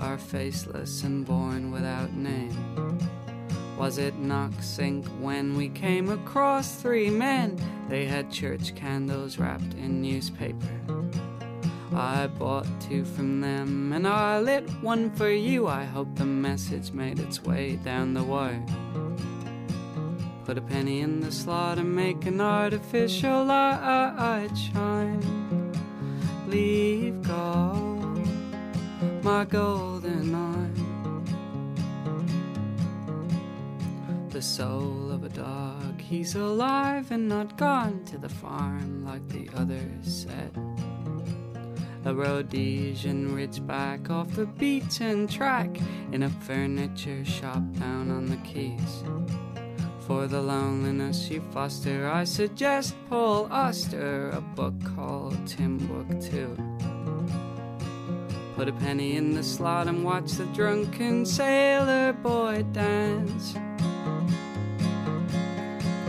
[0.00, 2.98] are faceless and born without name.
[3.76, 7.58] Was it Knocksink when we came across three men?
[7.88, 10.80] They had church candles wrapped in newspaper.
[11.94, 15.66] I bought two from them and I lit one for you.
[15.66, 18.64] I hope the message made its way down the wire.
[20.44, 25.20] Put a penny in the slot and make an artificial light shine.
[26.48, 27.89] Leave go
[29.22, 30.70] my golden eye.
[34.30, 39.48] The soul of a dog, he's alive and not gone to the farm like the
[39.56, 40.56] others said.
[42.06, 45.78] A Rhodesian ridgeback off the beaten track
[46.12, 49.04] in a furniture shop down on the Keys.
[50.06, 56.69] For the loneliness you foster, I suggest Paul Auster, a book called Timbuktu.
[58.60, 63.54] Put a penny in the slot and watch the drunken sailor boy dance.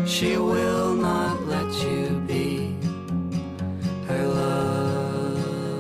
[0.06, 2.76] She will not let you be
[4.06, 4.28] her
[5.48, 5.72] lover.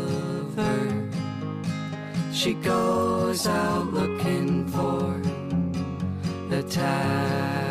[2.31, 5.19] She goes out looking for
[6.47, 7.67] the taxi.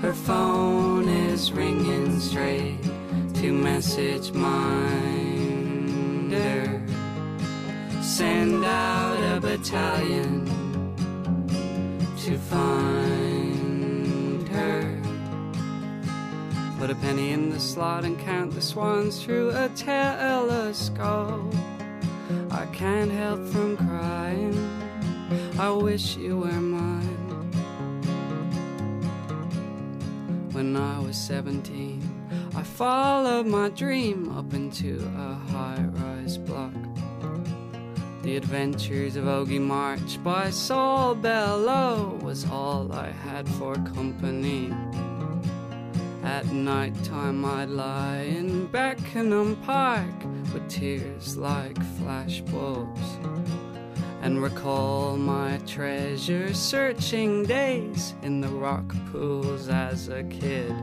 [0.00, 2.78] Her phone is ringing straight
[3.34, 4.32] to message
[8.02, 10.46] Send out a battalion
[12.24, 15.02] to find her.
[16.78, 21.54] Put a penny in the slot and count the swans through a telescope.
[22.50, 24.56] I can't help from crying.
[25.58, 27.02] I wish you were mine.
[30.52, 31.95] When I was 17, I
[32.66, 36.72] followed my dream up into a high rise block.
[38.22, 44.74] The Adventures of Augie March by Saul Bellow was all I had for company.
[46.24, 53.46] At night time I'd lie in Beckenham Park with tears like flashbulbs
[54.22, 60.74] and recall my treasure searching days in the rock pools as a kid.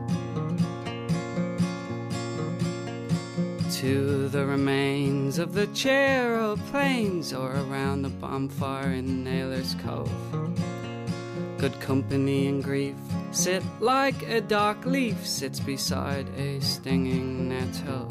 [3.84, 10.10] To the remains of the Chero Plains or around the bonfire in Naylor's Cove.
[11.58, 12.96] Good company and grief
[13.30, 18.08] sit like a dark leaf sits beside a stinging nettle.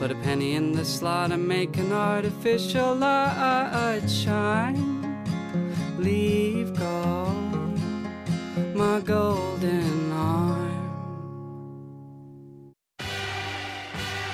[0.00, 5.24] Put a penny in the slot and make an artificial light shine.
[5.98, 7.78] Leave gold,
[8.74, 10.03] my golden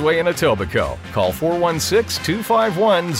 [0.00, 0.98] Queensway in Etobicoke.
[1.12, 3.12] Call 416 251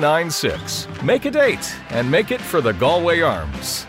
[0.00, 0.88] 0096.
[1.02, 3.86] Make a date and make it for the Galway Arms.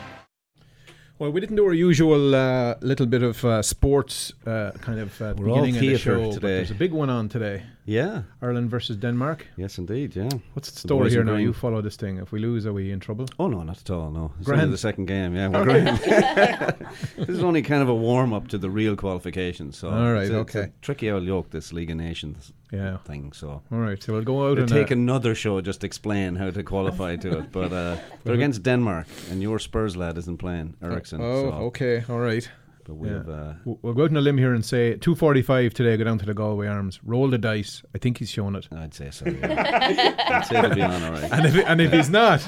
[1.17, 5.21] Well, we didn't do our usual uh, little bit of uh, sports uh, kind of
[5.21, 6.25] uh, We're all beginning of the theatre show.
[6.27, 6.55] but today.
[6.55, 7.63] There's a big one on today.
[7.85, 8.21] Yeah.
[8.41, 9.45] Ireland versus Denmark.
[9.57, 10.15] Yes, indeed.
[10.15, 10.29] Yeah.
[10.53, 11.31] What's the The story boys here now?
[11.33, 12.17] going- You follow this thing.
[12.17, 13.25] If we lose, are we in trouble?
[13.37, 14.11] Oh no, not at all.
[14.11, 14.61] No, it's Grand.
[14.61, 15.35] only the second game.
[15.35, 15.97] Yeah, we're grand.
[17.17, 19.77] this is only kind of a warm up to the real qualifications.
[19.77, 20.71] So All right, it's a, it's okay.
[20.81, 22.97] tricky old yoke this League of Nations Yeah.
[23.07, 23.33] thing.
[23.33, 25.85] So All right, so we'll go out We'll and take uh, another show just to
[25.87, 27.51] explain how to qualify to it.
[27.51, 31.21] But uh, they're against Denmark, and your Spurs lad isn't playing Eriksen.
[31.21, 32.49] Oh, so, okay, all right.
[32.85, 33.17] But we'll Yeah.
[33.17, 35.95] have, uh, we'll go out on a limb here and say 245 today.
[35.95, 36.99] Go down to the Galway Arms.
[37.05, 37.81] Roll the dice.
[37.95, 38.67] I think he's shown it.
[38.71, 39.25] I'd say so.
[39.25, 40.15] Yeah.
[40.29, 41.31] I'd say it'll be on all right.
[41.31, 42.41] And if, and if he's not,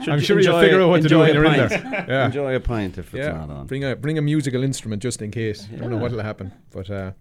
[0.00, 2.04] Should I'm sure you'll figure out what to do enjoy when a you're in there.
[2.08, 2.26] Yeah.
[2.32, 3.32] Enjoy a pint if it's yeah.
[3.32, 3.66] not on.
[3.66, 5.68] Bring a bring a musical instrument just in case.
[5.72, 6.52] I don't know what'll happen.
[6.70, 7.12] But uh,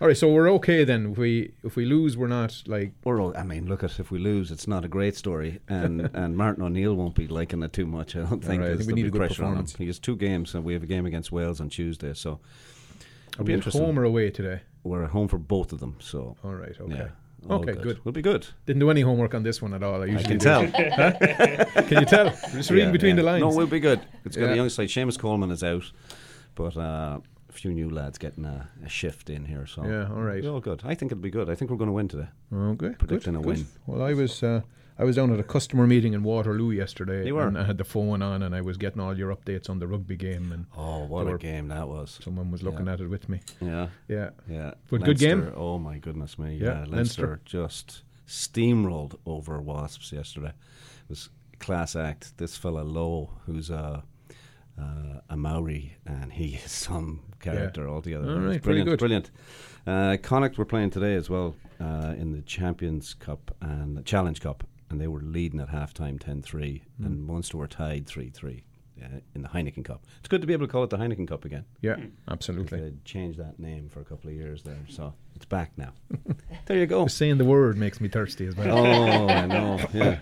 [0.00, 1.12] all right, so we're okay then.
[1.12, 4.10] If we if we lose, we're not like We're all, I mean, look at if
[4.10, 7.72] we lose, it's not a great story, and and Martin O'Neill won't be liking it
[7.72, 8.14] too much.
[8.16, 8.62] I don't think.
[8.62, 9.64] right, I think we need a good pressure on him.
[9.64, 9.76] performance.
[9.76, 12.38] He has two games, and we have a game against Wales on Tuesday, so are
[13.32, 13.82] it'll we be at interesting.
[13.84, 14.60] home or away today?
[14.84, 16.94] We're at home for both of them, so All right, okay.
[16.94, 17.08] yeah,
[17.50, 17.98] all Okay, good.
[18.04, 18.46] We'll be good.
[18.66, 20.02] Didn't do any homework on this one at all.
[20.02, 20.44] I usually can do.
[20.44, 20.62] tell.
[20.96, 21.82] Huh?
[21.82, 22.30] Can you tell?
[22.52, 23.22] Just reading Yeah, between yeah.
[23.22, 23.40] the lines.
[23.42, 24.00] No, we'll be good.
[24.24, 24.52] It's got Yeah.
[24.52, 24.88] a young side.
[24.88, 25.90] Seamus Coleman is out,
[26.54, 27.18] but uh,
[27.60, 29.66] few new lads getting a, a shift in here.
[29.66, 30.44] So Yeah, all right.
[30.44, 30.82] All good.
[30.84, 31.48] I think it'll be good.
[31.50, 32.28] I think we're going to win today.
[32.52, 33.46] Okay, Predicting good, a good.
[33.46, 33.66] win.
[33.86, 34.62] Well, I was uh,
[35.00, 37.24] I was down at a customer meeting in Waterloo yesterday.
[37.26, 37.46] You were?
[37.46, 39.86] And I had the phone on, and I was getting all your updates on the
[39.86, 42.18] rugby game, and Oh, what a game that was!
[42.22, 42.94] someone was looking Yeah.
[42.94, 43.40] at it with me.
[43.60, 44.72] Yeah, Yeah, yeah.
[44.90, 45.52] But good game?
[45.54, 46.56] Oh my goodness me!
[46.56, 46.96] Yeah, Yeah, Leinster.
[46.96, 50.48] Leinster just steamrolled over Wasps yesterday.
[50.48, 51.30] It was
[51.60, 52.36] class act.
[52.38, 54.02] This fella Lowe, who's a
[54.78, 58.24] uh, a Maori, and he is some character altogether.
[58.24, 58.98] All It was right, pretty brilliant, good.
[58.98, 59.30] brilliant.
[59.86, 64.40] Uh, Connacht were playing today as well uh, in the Champions Cup and the Challenge
[64.40, 67.04] Cup, and they were leading at halftime 10-3, Hmm.
[67.06, 68.64] and Munster were tied three three.
[69.00, 71.28] Uh, in the Heineken Cup, it's good to be able to call it the Heineken
[71.28, 71.64] Cup again.
[71.80, 72.80] Yeah, absolutely.
[72.80, 75.92] They changed that name for a couple of years there, so it's back now.
[76.66, 77.04] there you go.
[77.04, 78.76] Just saying the word makes me thirsty as well.
[78.76, 79.78] Oh, I know.
[79.94, 80.18] Yeah,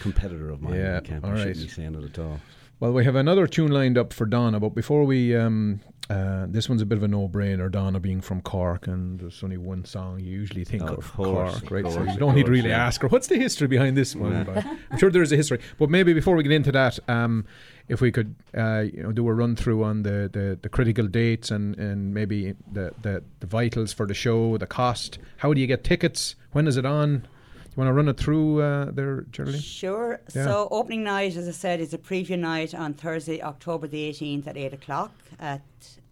[0.00, 0.74] competitor of mine.
[0.74, 1.38] Yeah, I can't all I right.
[1.42, 2.40] shouldn't be saying it at all.
[2.80, 5.80] Well, we have another tune lined up for Donna, but before we, um,
[6.10, 7.70] uh, this one's a bit of a no-brainer.
[7.70, 11.12] Donna being from Cork, and there's only one song you usually think Oh, of, of
[11.12, 11.92] course, Cork, right?
[11.92, 12.86] so you don't need to really yeah.
[12.86, 14.32] ask her what's the history behind this one.
[14.32, 14.44] Yeah.
[14.44, 17.46] But I'm sure there is a history, but maybe before we get into that, um,
[17.88, 21.06] if we could, uh, you know, do a run through on the, the, the critical
[21.06, 25.18] dates and, and maybe the, the the vitals for the show, the cost.
[25.38, 26.36] How do you get tickets?
[26.52, 27.26] When is it on?
[27.72, 29.58] Do you want to run it through uh, there, Geraldine?
[29.62, 30.20] Sure.
[30.34, 30.44] Yeah.
[30.44, 34.46] So opening night, as I said, is a preview night on Thursday, October the 18th
[34.46, 35.62] at 8 o'clock at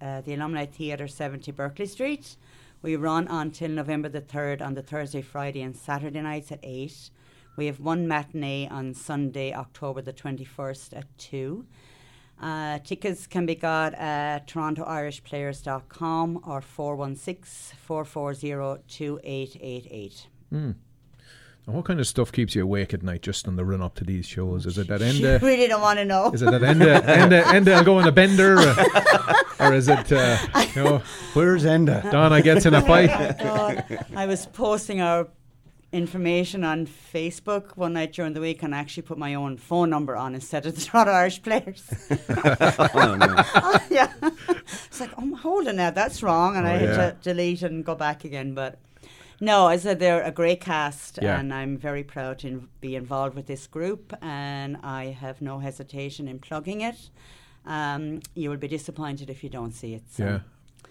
[0.00, 2.36] uh, the Alumni Theatre, 70 Berkeley Street.
[2.80, 7.10] We run until November the 3rd on the Thursday, Friday and Saturday nights at 8.
[7.56, 11.66] We have one matinee on Sunday, October the 21st at 2.
[12.40, 20.26] Uh, tickets can be got at torontoirishplayers.com or 416 440 2888.
[20.50, 20.74] Mm.
[21.70, 23.94] And what kind of stuff keeps you awake at night just on the run up
[23.94, 24.66] to these shows?
[24.66, 25.18] Is it that end?
[25.18, 26.32] You really don't want to know.
[26.32, 26.80] Is it that end?
[26.80, 28.58] Enda, Enda, Enda will go on a bender?
[28.58, 28.74] Or,
[29.68, 30.36] or is it, uh,
[30.74, 31.02] you know,
[31.32, 32.10] Where's Enda?
[32.10, 33.38] Donna gets in a fight?
[33.38, 35.28] God, I was posting our
[35.92, 39.90] information on Facebook one night during the week and I actually put my own phone
[39.90, 41.88] number on instead of the Toronto Irish players.
[42.10, 43.44] oh, no.
[43.90, 44.12] yeah.
[44.86, 46.56] It's like, oh, hold on now, that's wrong.
[46.56, 46.96] And Oh, I had yeah.
[47.12, 48.54] to delete and go back again.
[48.54, 48.80] But
[49.40, 51.38] no, I said they're a great cast Yeah.
[51.38, 55.58] and I'm very proud to in- be involved with this group and I have no
[55.58, 57.10] hesitation in plugging it.
[57.66, 60.02] Um, you will be disappointed if you don't see it.
[60.10, 60.24] So.
[60.24, 60.40] Yeah.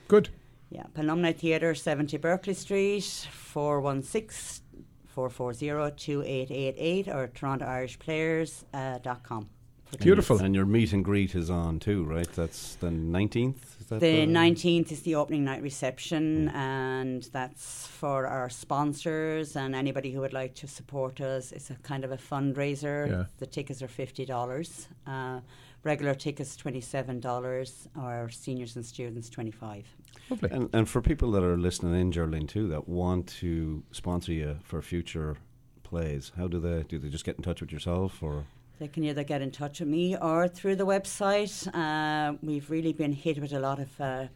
[0.07, 0.29] Good.
[0.71, 4.63] Yeah, Alumni Theatre, 70 Berkeley Street, 416
[5.07, 9.49] 440 2888 or TorontoIrishPlayers.com.
[9.97, 10.37] Beautiful.
[10.39, 12.31] And your meet and greet is on too, right?
[12.33, 13.55] That's the 19th?
[13.79, 19.75] Is that The 19th is the opening night reception, and that's for our sponsors and
[19.75, 21.51] anybody who would like to support us.
[21.51, 23.09] It's a kind of a fundraiser.
[23.09, 23.23] Yeah.
[23.39, 24.87] The tickets are $50.
[25.07, 25.39] Uh,
[25.83, 29.85] regular tickets $27, or seniors and students 25
[30.29, 30.49] Lovely.
[30.51, 34.59] And, and for people that are listening in, Geraldine, too, that want to sponsor you
[34.63, 35.37] for future
[35.83, 36.99] plays, how do they do?
[36.99, 38.45] They just get in touch with yourself, or
[38.79, 41.67] They can either get in touch with me or through the website.
[41.75, 44.27] Uh, we've really been hit with a lot of uh,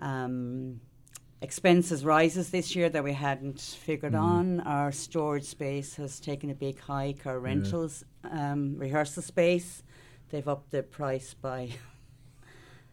[0.00, 0.80] um,
[1.40, 4.60] expenses rises this year that we hadn't figured on.
[4.60, 7.24] Our storage space has taken a big hike.
[7.24, 9.84] Our rentals, um, rehearsal space,
[10.30, 11.70] they've upped the price by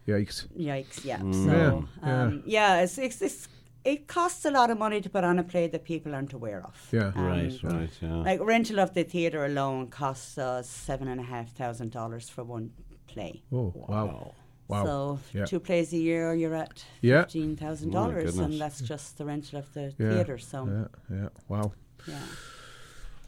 [0.08, 0.48] Yikes.
[0.58, 1.04] yikes.
[1.04, 1.20] Yeah.
[1.20, 1.46] Mm.
[1.46, 3.48] So Yeah, um, yeah, it's, it's, it's
[3.86, 6.62] it costs a lot of money to put on a play that people aren't aware
[6.66, 6.76] of.
[6.92, 7.12] Yeah.
[7.16, 8.16] Um, right, right, yeah.
[8.18, 12.44] like rental of the theatre alone costs us seven and a half thousand dollars for
[12.44, 12.72] one
[13.08, 13.42] play.
[13.52, 14.34] Oh, wow.
[14.68, 14.86] Wow.
[14.86, 15.46] So Yeah.
[15.46, 17.22] two plays a year, you're at yeah.
[17.24, 20.14] fifteen thousand dollars, and that's just the rental of the Yeah.
[20.14, 20.38] theatre.
[20.38, 20.68] So
[21.10, 21.30] Yeah, yeah.
[21.48, 21.72] Wow.
[22.08, 22.20] yeah.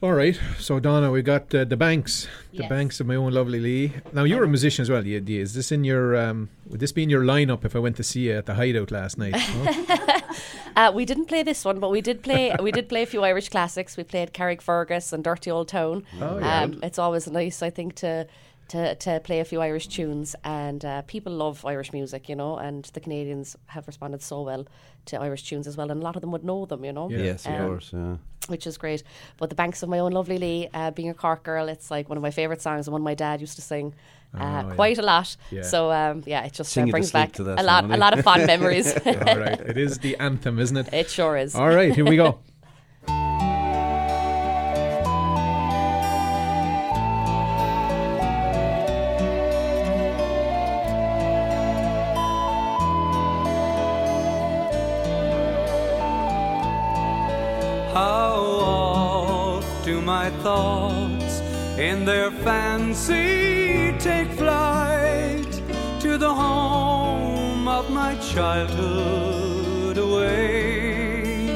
[0.03, 0.39] All right.
[0.57, 2.27] So, Donna, we got uh, the banks.
[2.53, 2.69] The Yes.
[2.69, 3.93] banks of my own lovely Lee.
[4.13, 5.05] Now, you're a musician as well.
[5.05, 7.79] You, you- is this in your, um, would this be in your lineup if I
[7.79, 9.35] went to see you at the hideout last night?
[9.63, 10.20] No?
[10.75, 12.55] Uh, we didn't play this one, but we did play.
[12.61, 13.97] we did play a few Irish classics.
[13.97, 16.03] We played Carrickfergus and Dirty Old Town.
[16.21, 16.61] Oh, yeah.
[16.63, 18.27] Um, it's always nice, I think, to
[18.69, 22.57] to to play a few Irish tunes, and uh, people love Irish music, you know.
[22.57, 24.65] And the Canadians have responded so well
[25.05, 27.09] to Irish tunes as well, and a lot of them would know them, you know.
[27.09, 27.17] Yeah.
[27.19, 28.15] yes, of Um, course, yeah.
[28.47, 29.03] Which is great.
[29.37, 32.09] But the banks of my own lovely Lee, uh, being a Cork girl, it's like
[32.09, 33.93] one of my favourite songs and one my dad used to sing
[34.33, 34.75] uh, Oh, yeah.
[34.75, 35.35] quite a lot.
[35.51, 35.63] Yeah.
[35.63, 38.93] So um, yeah, it just uh, brings back a lot, a lot of fond memories.
[39.05, 39.59] All right.
[39.59, 40.93] It is the anthem, isn't it?
[40.93, 41.55] it sure is.
[41.55, 41.93] All right.
[41.93, 42.39] Here we go.
[57.93, 61.41] How oft do my thoughts
[61.77, 65.51] in their fancy take flight
[65.99, 71.47] to the home of my childhood away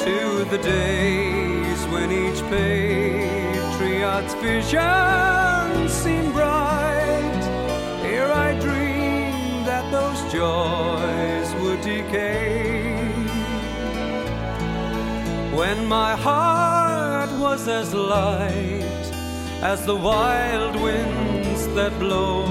[0.00, 7.44] to the days when each patriot's vision seemed bright.
[8.02, 11.19] Here I dreamed that those joys
[15.60, 19.06] when my heart was as light
[19.72, 22.46] as the wild winds that blow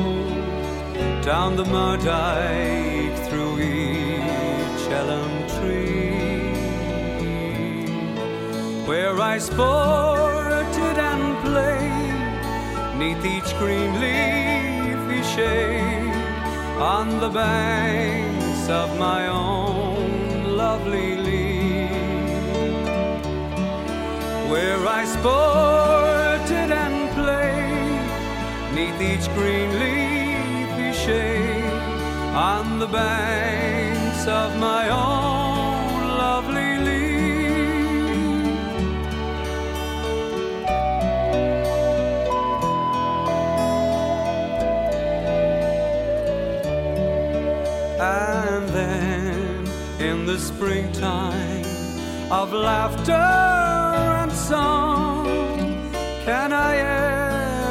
[1.23, 6.11] down the Mardyke through each elm tree,
[8.89, 12.39] where I sported and played
[12.99, 16.13] neath each green leafy shade
[16.95, 21.09] on the banks of my own lovely
[24.49, 28.09] where I sported and played
[28.73, 31.63] neath each green leafy shade
[32.33, 37.09] on the banks of my own lovely Lee.
[47.99, 49.67] And then
[49.99, 51.65] in the springtime
[52.31, 53.48] of laughter
[56.67, 56.75] I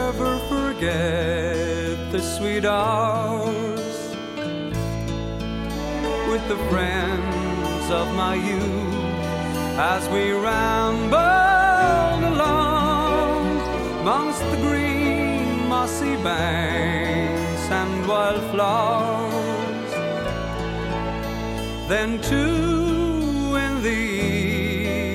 [0.08, 3.96] ever forget the sweet hours
[6.30, 8.94] with the friends of my youth
[9.94, 13.60] as we rambled along
[14.00, 19.92] amongst the green mossy banks and wildflowers.
[21.92, 24.02] Then, too, in the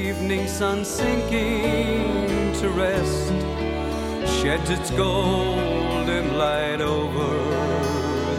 [0.09, 3.42] evening sun sinking to rest,
[4.43, 7.29] sheds its golden light over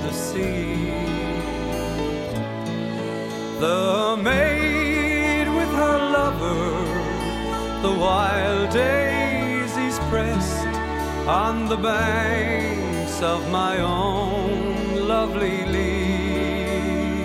[0.04, 0.90] the sea.
[3.58, 6.60] The maid with her lover,
[7.80, 10.66] the wild daisies pressed
[11.26, 17.24] on the banks of my own lovely Lee.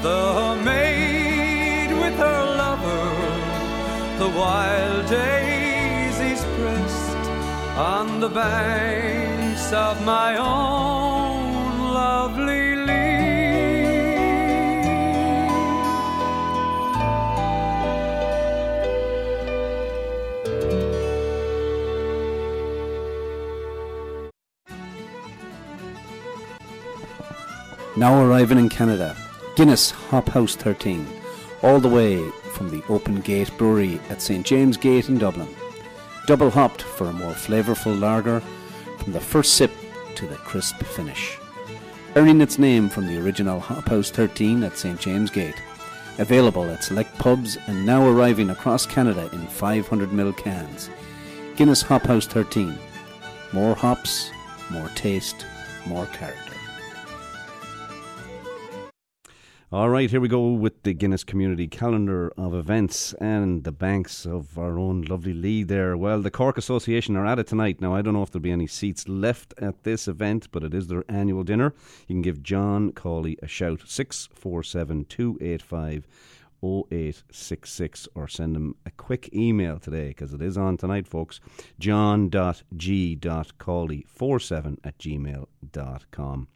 [0.00, 3.04] The maid with her lover,
[4.18, 5.61] the wild daisies
[7.76, 12.62] on the banks of my own lovely.
[27.94, 29.14] Now arriving in Canada,
[29.54, 31.06] Guinness Hop House 13,
[31.62, 32.18] all the way
[32.52, 35.48] from the Open Gate Brewery at St James Gate in Dublin.
[36.26, 38.40] Double hopped for a more flavourful lager
[38.98, 39.72] from the first sip
[40.14, 41.38] to the crisp finish.
[42.14, 45.60] Earning its name from the original Hop House 13 at St James Gate.
[46.18, 50.90] Available at select pubs and now arriving across Canada in 500ml cans.
[51.56, 52.78] Guinness Hop House 13.
[53.52, 54.30] More hops,
[54.70, 55.46] more taste,
[55.86, 56.41] more character.
[59.72, 64.26] All right, here we go with the Guinness Community Calendar of Events and the banks
[64.26, 65.96] of our own lovely Lee there.
[65.96, 67.80] Well, the Cork Association are at it tonight.
[67.80, 70.74] Now, I don't know if there'll be any seats left at this event, but it
[70.74, 71.72] is their annual dinner.
[72.06, 76.06] You can give John Cawley a shout 647 285
[76.62, 81.40] 0866 or send him a quick email today because it is on tonight, folks.
[81.78, 86.48] john.g.cawley47 at gmail.com.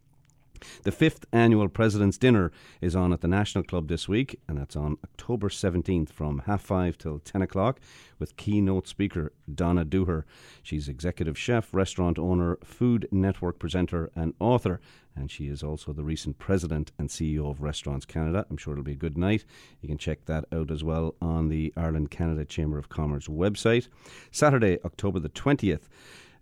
[0.83, 2.51] The fifth annual President's Dinner
[2.81, 6.61] is on at the National Club this week, and that's on October 17th from half
[6.61, 7.79] five till 10 o'clock
[8.19, 10.23] with keynote speaker Donna Dooher.
[10.63, 14.79] She's executive chef, restaurant owner, Food Network presenter, and author,
[15.15, 18.45] and she is also the recent president and CEO of Restaurants Canada.
[18.49, 19.45] I'm sure it'll be a good night.
[19.81, 23.87] You can check that out as well on the Ireland Canada Chamber of Commerce website.
[24.31, 25.87] Saturday, October the 20th.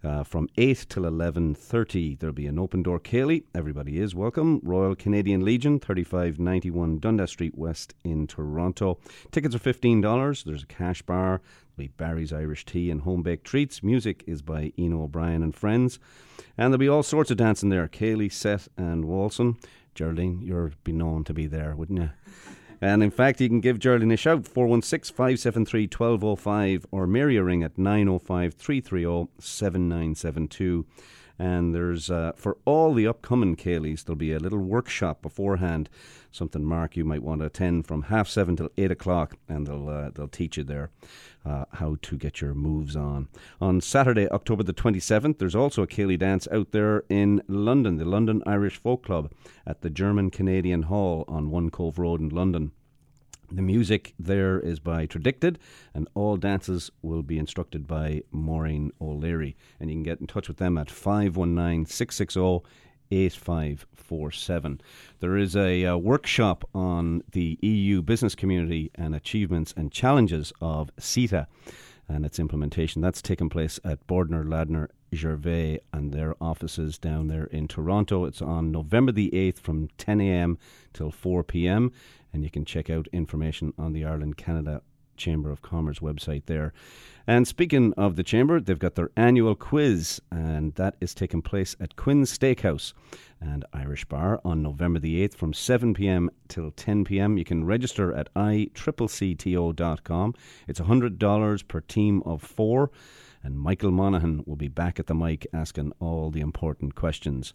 [0.06, 3.43] Uh, from 8 till 11.30 there'll be an open door céilí.
[3.56, 4.62] Everybody is welcome.
[4.64, 8.99] Royal Canadian Legion, 3591 Dundas Street West in Toronto.
[9.32, 10.43] Tickets are $15.
[10.43, 11.41] There's a cash bar.
[11.76, 13.82] There'll be Barry's Irish Tea and home baked treats.
[13.82, 15.97] Music is by Eno O'Brien and friends.
[16.56, 17.88] And there'll be all sorts of dancing there.
[17.88, 19.58] céilí, Seth and Walson.
[19.95, 22.12] Geraldine, you'd be known to be there, wouldn't you?
[22.82, 27.44] And in fact, you can give Geraldine a shout 416 573 1205 or Mary a
[27.44, 30.86] ring at 905 330 7972.
[31.38, 35.90] And there's, uh, for all the upcoming céilís, there'll be a little workshop beforehand,
[36.36, 39.90] something, Mark, you might want to attend from half seven till eight o'clock, and they'll,
[39.90, 40.92] uh, they'll teach you there
[41.46, 43.28] uh, how to get your moves on.
[43.62, 48.06] On Saturday, October the 27th, there's also a céilí dance out there in London, the
[48.06, 49.32] London Irish Folk Club
[49.66, 52.72] at the German Canadian Hall on One Cove Road in London.
[53.52, 55.58] The music there is by Tradicted,
[55.94, 59.56] and all dances will be instructed by Maureen O'Leary.
[59.80, 62.68] And you can get in touch with them at 519 660
[63.12, 64.82] 8547.
[65.20, 70.89] There is a uh, workshop on the EU business community and achievements and challenges of
[70.97, 71.47] CETA
[72.08, 73.01] and its implementation.
[73.01, 78.26] That's taking place at Borden Ladner Gervais and their offices down there in Toronto.
[78.26, 80.58] It's on November the 8th from 10 a.m.
[80.93, 81.91] till 4 p.m.
[82.34, 84.82] And you can check out information on the Ireland Canada
[85.18, 86.74] Chamber of Commerce website there.
[87.28, 91.76] And speaking of the Chamber, they've got their annual quiz, and that is taking place
[91.80, 92.93] at Quinn's Steakhouse
[93.41, 97.38] and Irish Bar on November the 8th from 7 pm till 10 pm.
[97.38, 100.34] You can register at iccto.com.
[100.68, 102.91] It's $100 per team of four
[103.46, 107.54] and Michael Monaghan will be back at the mic asking all the important questions.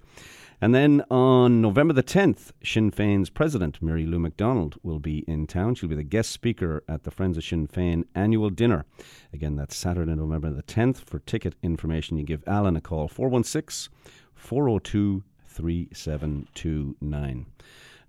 [0.60, 5.48] And then on November the 10th, Sinn Féin's president, Mary Lou McDonald, will be in
[5.48, 5.74] town.
[5.74, 8.84] She'll be the guest speaker at the Friends of Sinn Féin annual dinner.
[9.32, 10.98] Again, that's Saturday, November the 10th.
[10.98, 13.92] For ticket information, you give Alan a call 416
[14.36, 17.46] 402 3729.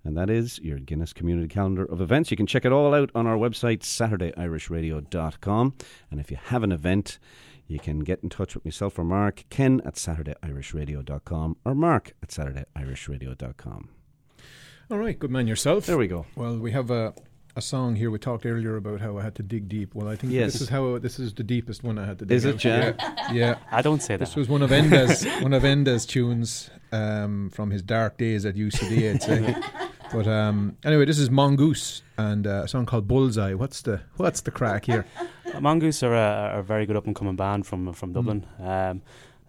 [0.04, 2.30] And that is your Guinness Community Calendar of events.
[2.30, 5.74] You can check it all out on our website, SaturdayIrishRadio.com.
[6.10, 7.18] And if you have an event,
[7.72, 12.28] you can get in touch with myself or Mark, ken at SaturdayIrishRadio.com or mark at
[12.28, 13.88] SaturdayIrishRadio.com.
[14.90, 15.86] All right, good man yourself.
[15.86, 16.26] There we go.
[16.36, 17.14] Well, we have a
[17.56, 18.10] a song here.
[18.10, 19.94] We talked earlier about how I had to dig deep.
[19.94, 20.52] Well, I think Yes.
[20.54, 22.36] this is how this is the deepest one I had to dig.
[22.36, 22.56] Is it.
[22.56, 22.94] Jan?
[22.98, 23.32] Yeah.
[23.32, 23.54] yeah.
[23.70, 24.20] I don't say that.
[24.20, 28.54] This was one of Enda's one of Enda's tunes um, from his dark days at
[28.54, 29.14] UCD.
[29.14, 29.54] I'd say.
[30.12, 33.54] but um, anyway, this is Mongoose and uh, a song called Bullseye.
[33.54, 35.04] What's the what's the crack here?
[35.60, 38.14] Mongoose are a, a very good up and coming band from from Mm.
[38.14, 38.46] Dublin.
[38.60, 39.02] Um,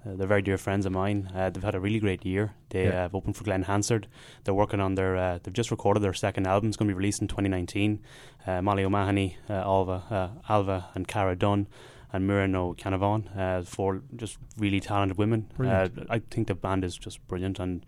[0.06, 1.30] uh, they're very dear friends of mine.
[1.36, 2.54] Uh, they've had a really great year.
[2.70, 2.90] They Yeah.
[2.90, 4.08] uh, have opened for Glen Hansard.
[4.44, 5.16] They're working on their.
[5.18, 6.68] Uh, they've just recorded their second album.
[6.70, 8.00] It's going to be released in 2019.
[8.46, 11.68] Uh, Molly O'Mahony, uh, Alva, uh, Alva, and Cara Dunn,
[12.14, 13.26] and Miriam O'Canavan.
[13.38, 15.52] Uh, four just really talented women.
[15.60, 17.86] Uh, I think the band is just brilliant, and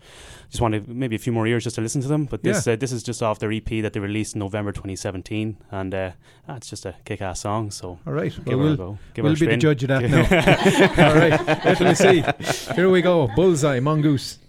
[0.49, 2.25] just wanted maybe a few more years just to listen to them.
[2.25, 2.73] But this Yeah.
[2.73, 6.11] uh, this is just off their EP that they released in November 2017, and uh,
[6.49, 7.69] it's just a kick-ass song.
[7.71, 10.23] So All right, give well, we'll, we'll be the judge of that now.
[11.07, 12.73] All right, me see.
[12.73, 13.27] Here we go.
[13.35, 14.39] Bullseye, Mongoose.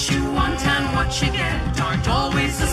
[0.00, 2.69] What you want and what you get aren't always the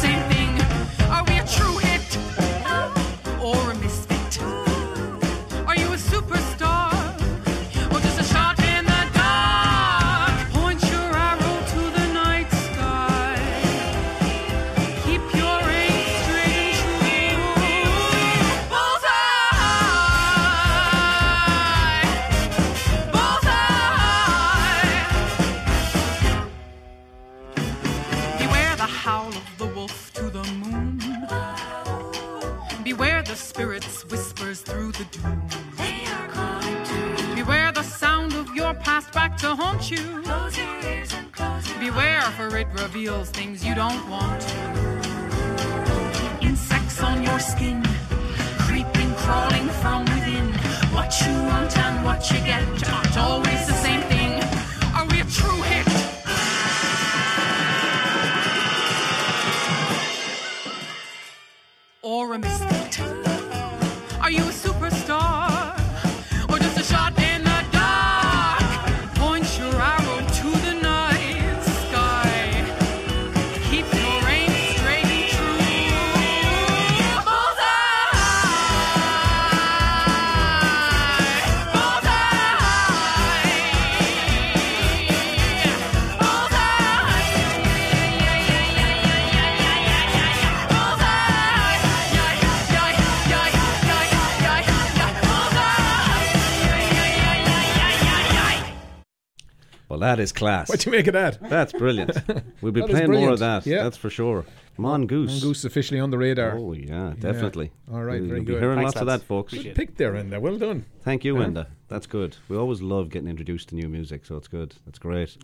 [100.08, 100.70] that is class.
[100.70, 101.38] What do you make of that?
[101.56, 102.12] That's brilliant.
[102.62, 103.64] We'll be That is playing more of brilliant.
[103.66, 103.70] that.
[103.70, 103.84] Yeah.
[103.84, 104.46] That's for sure.
[104.78, 105.32] Mongoose.
[105.42, 106.58] Mongoose officially on the radar.
[106.58, 107.72] Oh yeah, definitely.
[107.92, 108.62] All right, We'll very be good.
[108.62, 109.22] hearing Thanks, lots of lads.
[109.24, 109.54] that, folks.
[109.54, 110.40] Appreciate Good pick there, Enda.
[110.40, 110.86] Well done.
[111.04, 111.46] Thank you, Yeah.
[111.48, 111.68] Enda.
[111.88, 112.36] That's good.
[112.50, 114.76] We always love getting introduced to new music, so it's good.
[114.86, 115.36] That's great.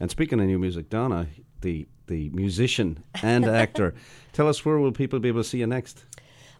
[0.00, 1.26] And speaking of new music, Donna,
[1.62, 3.94] the the musician and actor,
[4.32, 6.04] tell us where will people be able to see you next?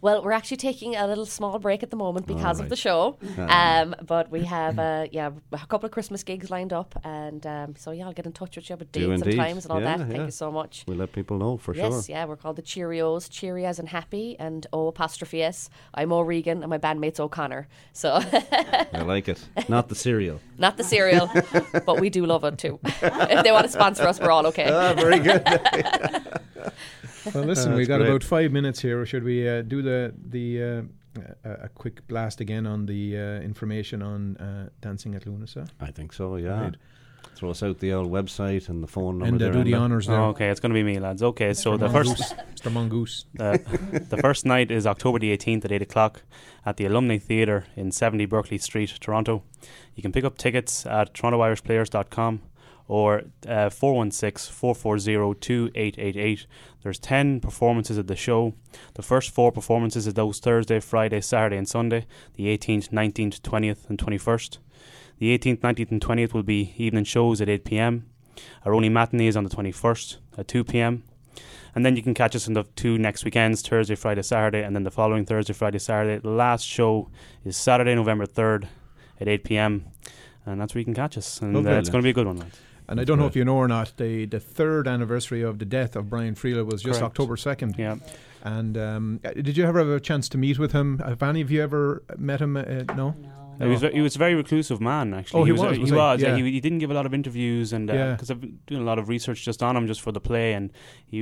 [0.00, 3.18] Well, we're actually taking a little small break at the moment because of the show.
[3.38, 7.74] Um, but we have uh, yeah a couple of Christmas gigs lined up, and um,
[7.76, 9.96] so yeah, I'll get in touch with you Do dates and times and all Yeah,
[9.96, 10.06] that.
[10.06, 10.24] Thank yeah.
[10.26, 10.84] you so much.
[10.86, 12.02] We'll let people know for yes, sure.
[12.08, 15.70] yeah, we're called the Cheerios, cheery as in happy, and O apostrophe S.
[15.94, 17.68] I'm O'Regan, and my bandmate's O'Connor.
[17.92, 18.20] So
[18.52, 19.44] I like it.
[19.68, 20.40] Not the cereal.
[20.58, 21.30] not the cereal,
[21.86, 22.78] but we do love it too.
[22.84, 24.70] if they want to sponsor us, we're all okay.
[24.70, 25.42] Ah, very good.
[27.34, 28.10] Well, listen, we That's got great.
[28.10, 29.04] about five minutes here.
[29.06, 30.82] Should we uh, do the the uh,
[31.44, 35.68] a, a quick blast again on the uh, information on uh, dancing at Lughnasa?
[35.80, 36.36] I think so.
[36.36, 36.60] Yeah.
[36.60, 36.76] Right.
[37.34, 39.44] Throw us out the old website and the phone number.
[39.44, 40.18] And uh, do the honours there.
[40.18, 41.22] Oh, okay, it's going to be me, lads.
[41.22, 41.80] Okay, so Mr.
[41.80, 42.34] the first Mongoose.
[42.56, 42.72] Mr.
[42.72, 43.24] Mongoose.
[43.38, 43.58] uh,
[44.08, 46.22] the first night is October the 18th at 8 o'clock
[46.66, 49.44] at the Alumni Theatre in 70 Berkeley Street, Toronto.
[49.94, 52.42] You can pick up tickets at torontoirishplayers.com
[52.88, 56.46] or uh, 416-440-2888.
[56.82, 58.54] There's 10 performances at the show.
[58.94, 63.90] The first four performances are those Thursday, Friday, Saturday and Sunday, the 18th, 19th, 20th
[63.90, 64.56] and 21st.
[65.18, 68.06] The 18th, 19th and 20th will be evening shows at 8 p.m.
[68.64, 71.02] Our only matinee is on the 21st at 2 p.m.
[71.74, 74.74] And then you can catch us on the two next weekends, Thursday, Friday, Saturday, and
[74.74, 76.20] then the following Thursday, Friday, Saturday.
[76.20, 77.10] The last show
[77.44, 78.68] is Saturday, November 3rd
[79.20, 79.84] at 8 p.m.
[80.46, 81.42] And that's where you can catch us.
[81.42, 82.58] And uh, it's going to be a good one, lads.
[82.88, 85.66] And I don't know if you know or not, the, the third anniversary of the
[85.66, 87.10] death of Brian Friel was just Correct.
[87.10, 87.76] October 2nd.
[87.76, 87.96] Yeah.
[88.42, 90.98] And um, uh, did you ever have a chance to meet with him?
[91.00, 92.56] Have any of you ever met him?
[92.56, 93.14] Uh, no?
[93.60, 95.40] He was he was a very reclusive man actually.
[95.40, 95.60] Oh, he was.
[95.62, 95.96] was, he was he?
[95.96, 96.20] was.
[96.22, 96.28] Yeah.
[96.36, 96.44] Yeah.
[96.44, 98.12] He, he didn't give a lot of interviews, and Yeah.
[98.12, 100.52] because I've been doing a lot of research just on him, just for the play,
[100.54, 100.70] and
[101.06, 101.20] he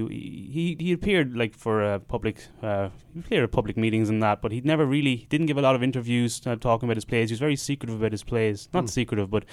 [0.57, 4.43] he he appeared like for uh, public uh, he appeared at public meetings and that,
[4.43, 7.31] but he never really didn't give a lot of interviews uh, talking about his plays.
[7.31, 8.69] He was very secretive about his plays.
[8.75, 8.87] Not Hmm.
[8.89, 9.45] secretive, but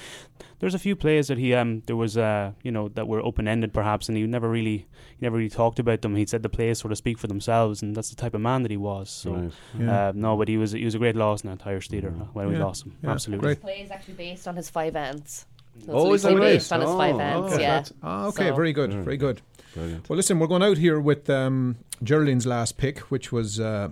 [0.60, 3.48] there's a few plays that he um there was uh you know that were open
[3.48, 4.78] ended perhaps, and he never really
[5.18, 6.16] he never really talked about them.
[6.16, 8.64] He said the plays sort of speak for themselves, and that's the type of man
[8.64, 9.10] that he was.
[9.10, 9.52] So Right.
[9.80, 10.08] Yeah.
[10.10, 12.48] uh, no, but he was he was a great loss in Irish theatre uh, when
[12.50, 12.96] we lost him.
[13.04, 13.12] Yeah.
[13.12, 13.50] Absolutely.
[13.50, 15.46] His play is actually based on his five ends.
[15.86, 16.54] So Oh, it's is that loosely right?
[16.54, 17.62] based on his five Oh, ants, okay.
[17.64, 17.84] yeah.
[18.02, 19.04] Ah, okay, So- very good, Mm.
[19.04, 19.42] very good.
[19.74, 20.08] Brilliant.
[20.10, 23.90] Well, listen, we're going out here with um, Geraldine's last pick, which was uh,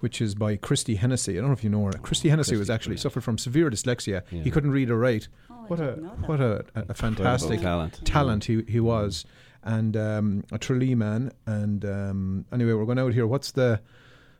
[0.00, 1.34] which is by Christy Hennessy.
[1.36, 1.92] I don't know if you know her.
[1.92, 3.00] Christy Hennessy was Christy, actually brilliant.
[3.02, 4.22] suffered from severe dyslexia.
[4.30, 4.42] Yeah.
[4.42, 5.28] He couldn't read or write.
[5.50, 6.28] Oh, what a didn't know that.
[6.28, 8.00] what a, a, a fantastic talent.
[8.04, 9.24] talent he he was,
[9.62, 11.32] and um, a Tralee man.
[11.46, 13.26] And um, anyway, we're going out here.
[13.26, 13.80] What's the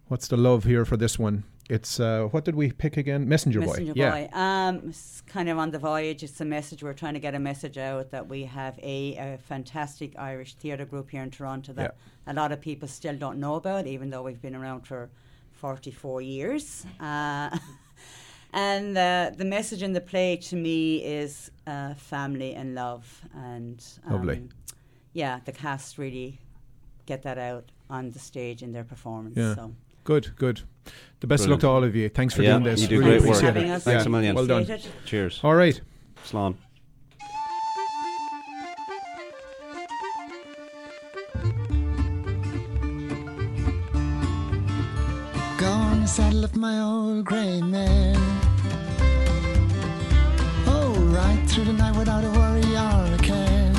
[0.09, 1.45] what's the love here for this one?
[1.71, 3.29] It's uh, what did we pick again?
[3.29, 3.67] Messenger, Boy.
[3.67, 4.11] Messenger Boy.
[4.11, 4.29] Boy.
[4.33, 6.25] Um, it's kind of on the voyage.
[6.25, 6.83] It's a message.
[6.83, 10.85] We're trying to get a message out that we have a, a fantastic Irish theatre
[10.85, 11.97] group here in Toronto that
[12.27, 15.11] a lot of people still don't know about, even though we've been around for
[15.53, 16.85] 44 years.
[16.99, 17.57] Uh,
[18.53, 23.23] and uh, the message in the play to me is uh, family and love.
[23.33, 24.49] And um, Lovely.
[25.13, 26.41] Yeah, the cast really
[27.07, 29.37] get that out on the stage in their performance.
[29.37, 29.55] Yeah.
[29.55, 29.73] So.
[30.11, 30.63] Good, good.
[31.21, 32.09] The best of luck to all of you.
[32.09, 32.81] Thanks for Yeah, doing this.
[32.83, 33.29] you do really great work.
[33.39, 33.75] appreciate Having it.
[33.75, 33.85] us.
[33.85, 34.35] Thanks Yeah, a million.
[34.35, 34.67] Well done.
[35.05, 35.39] Cheers.
[35.45, 35.81] All right.
[36.27, 36.57] Slán.
[45.59, 48.15] Gonna saddle up my old gray mare.
[50.67, 53.73] Oh, right through the night without a worry or a care.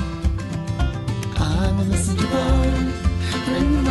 [1.38, 2.72] I'm a messenger boy,
[3.46, 3.91] bring my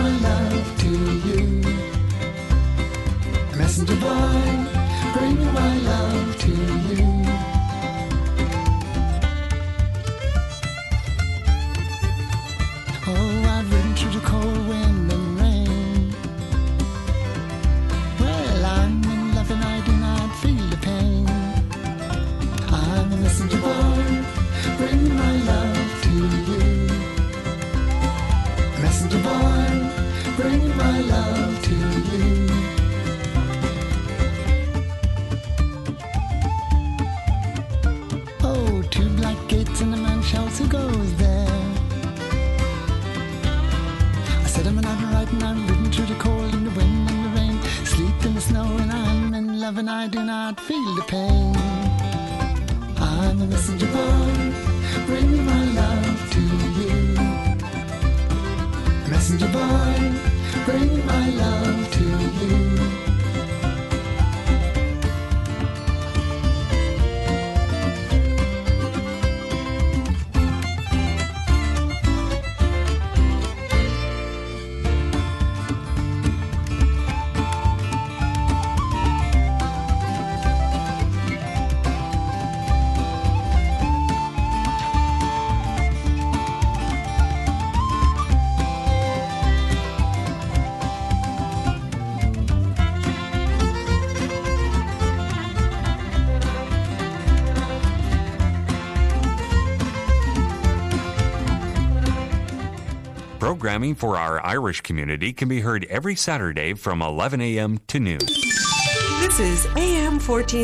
[103.80, 107.78] Programming for our Irish community can be heard every Saturday from 11 a.m.
[107.86, 108.18] to noon.
[108.18, 110.58] This is AM 14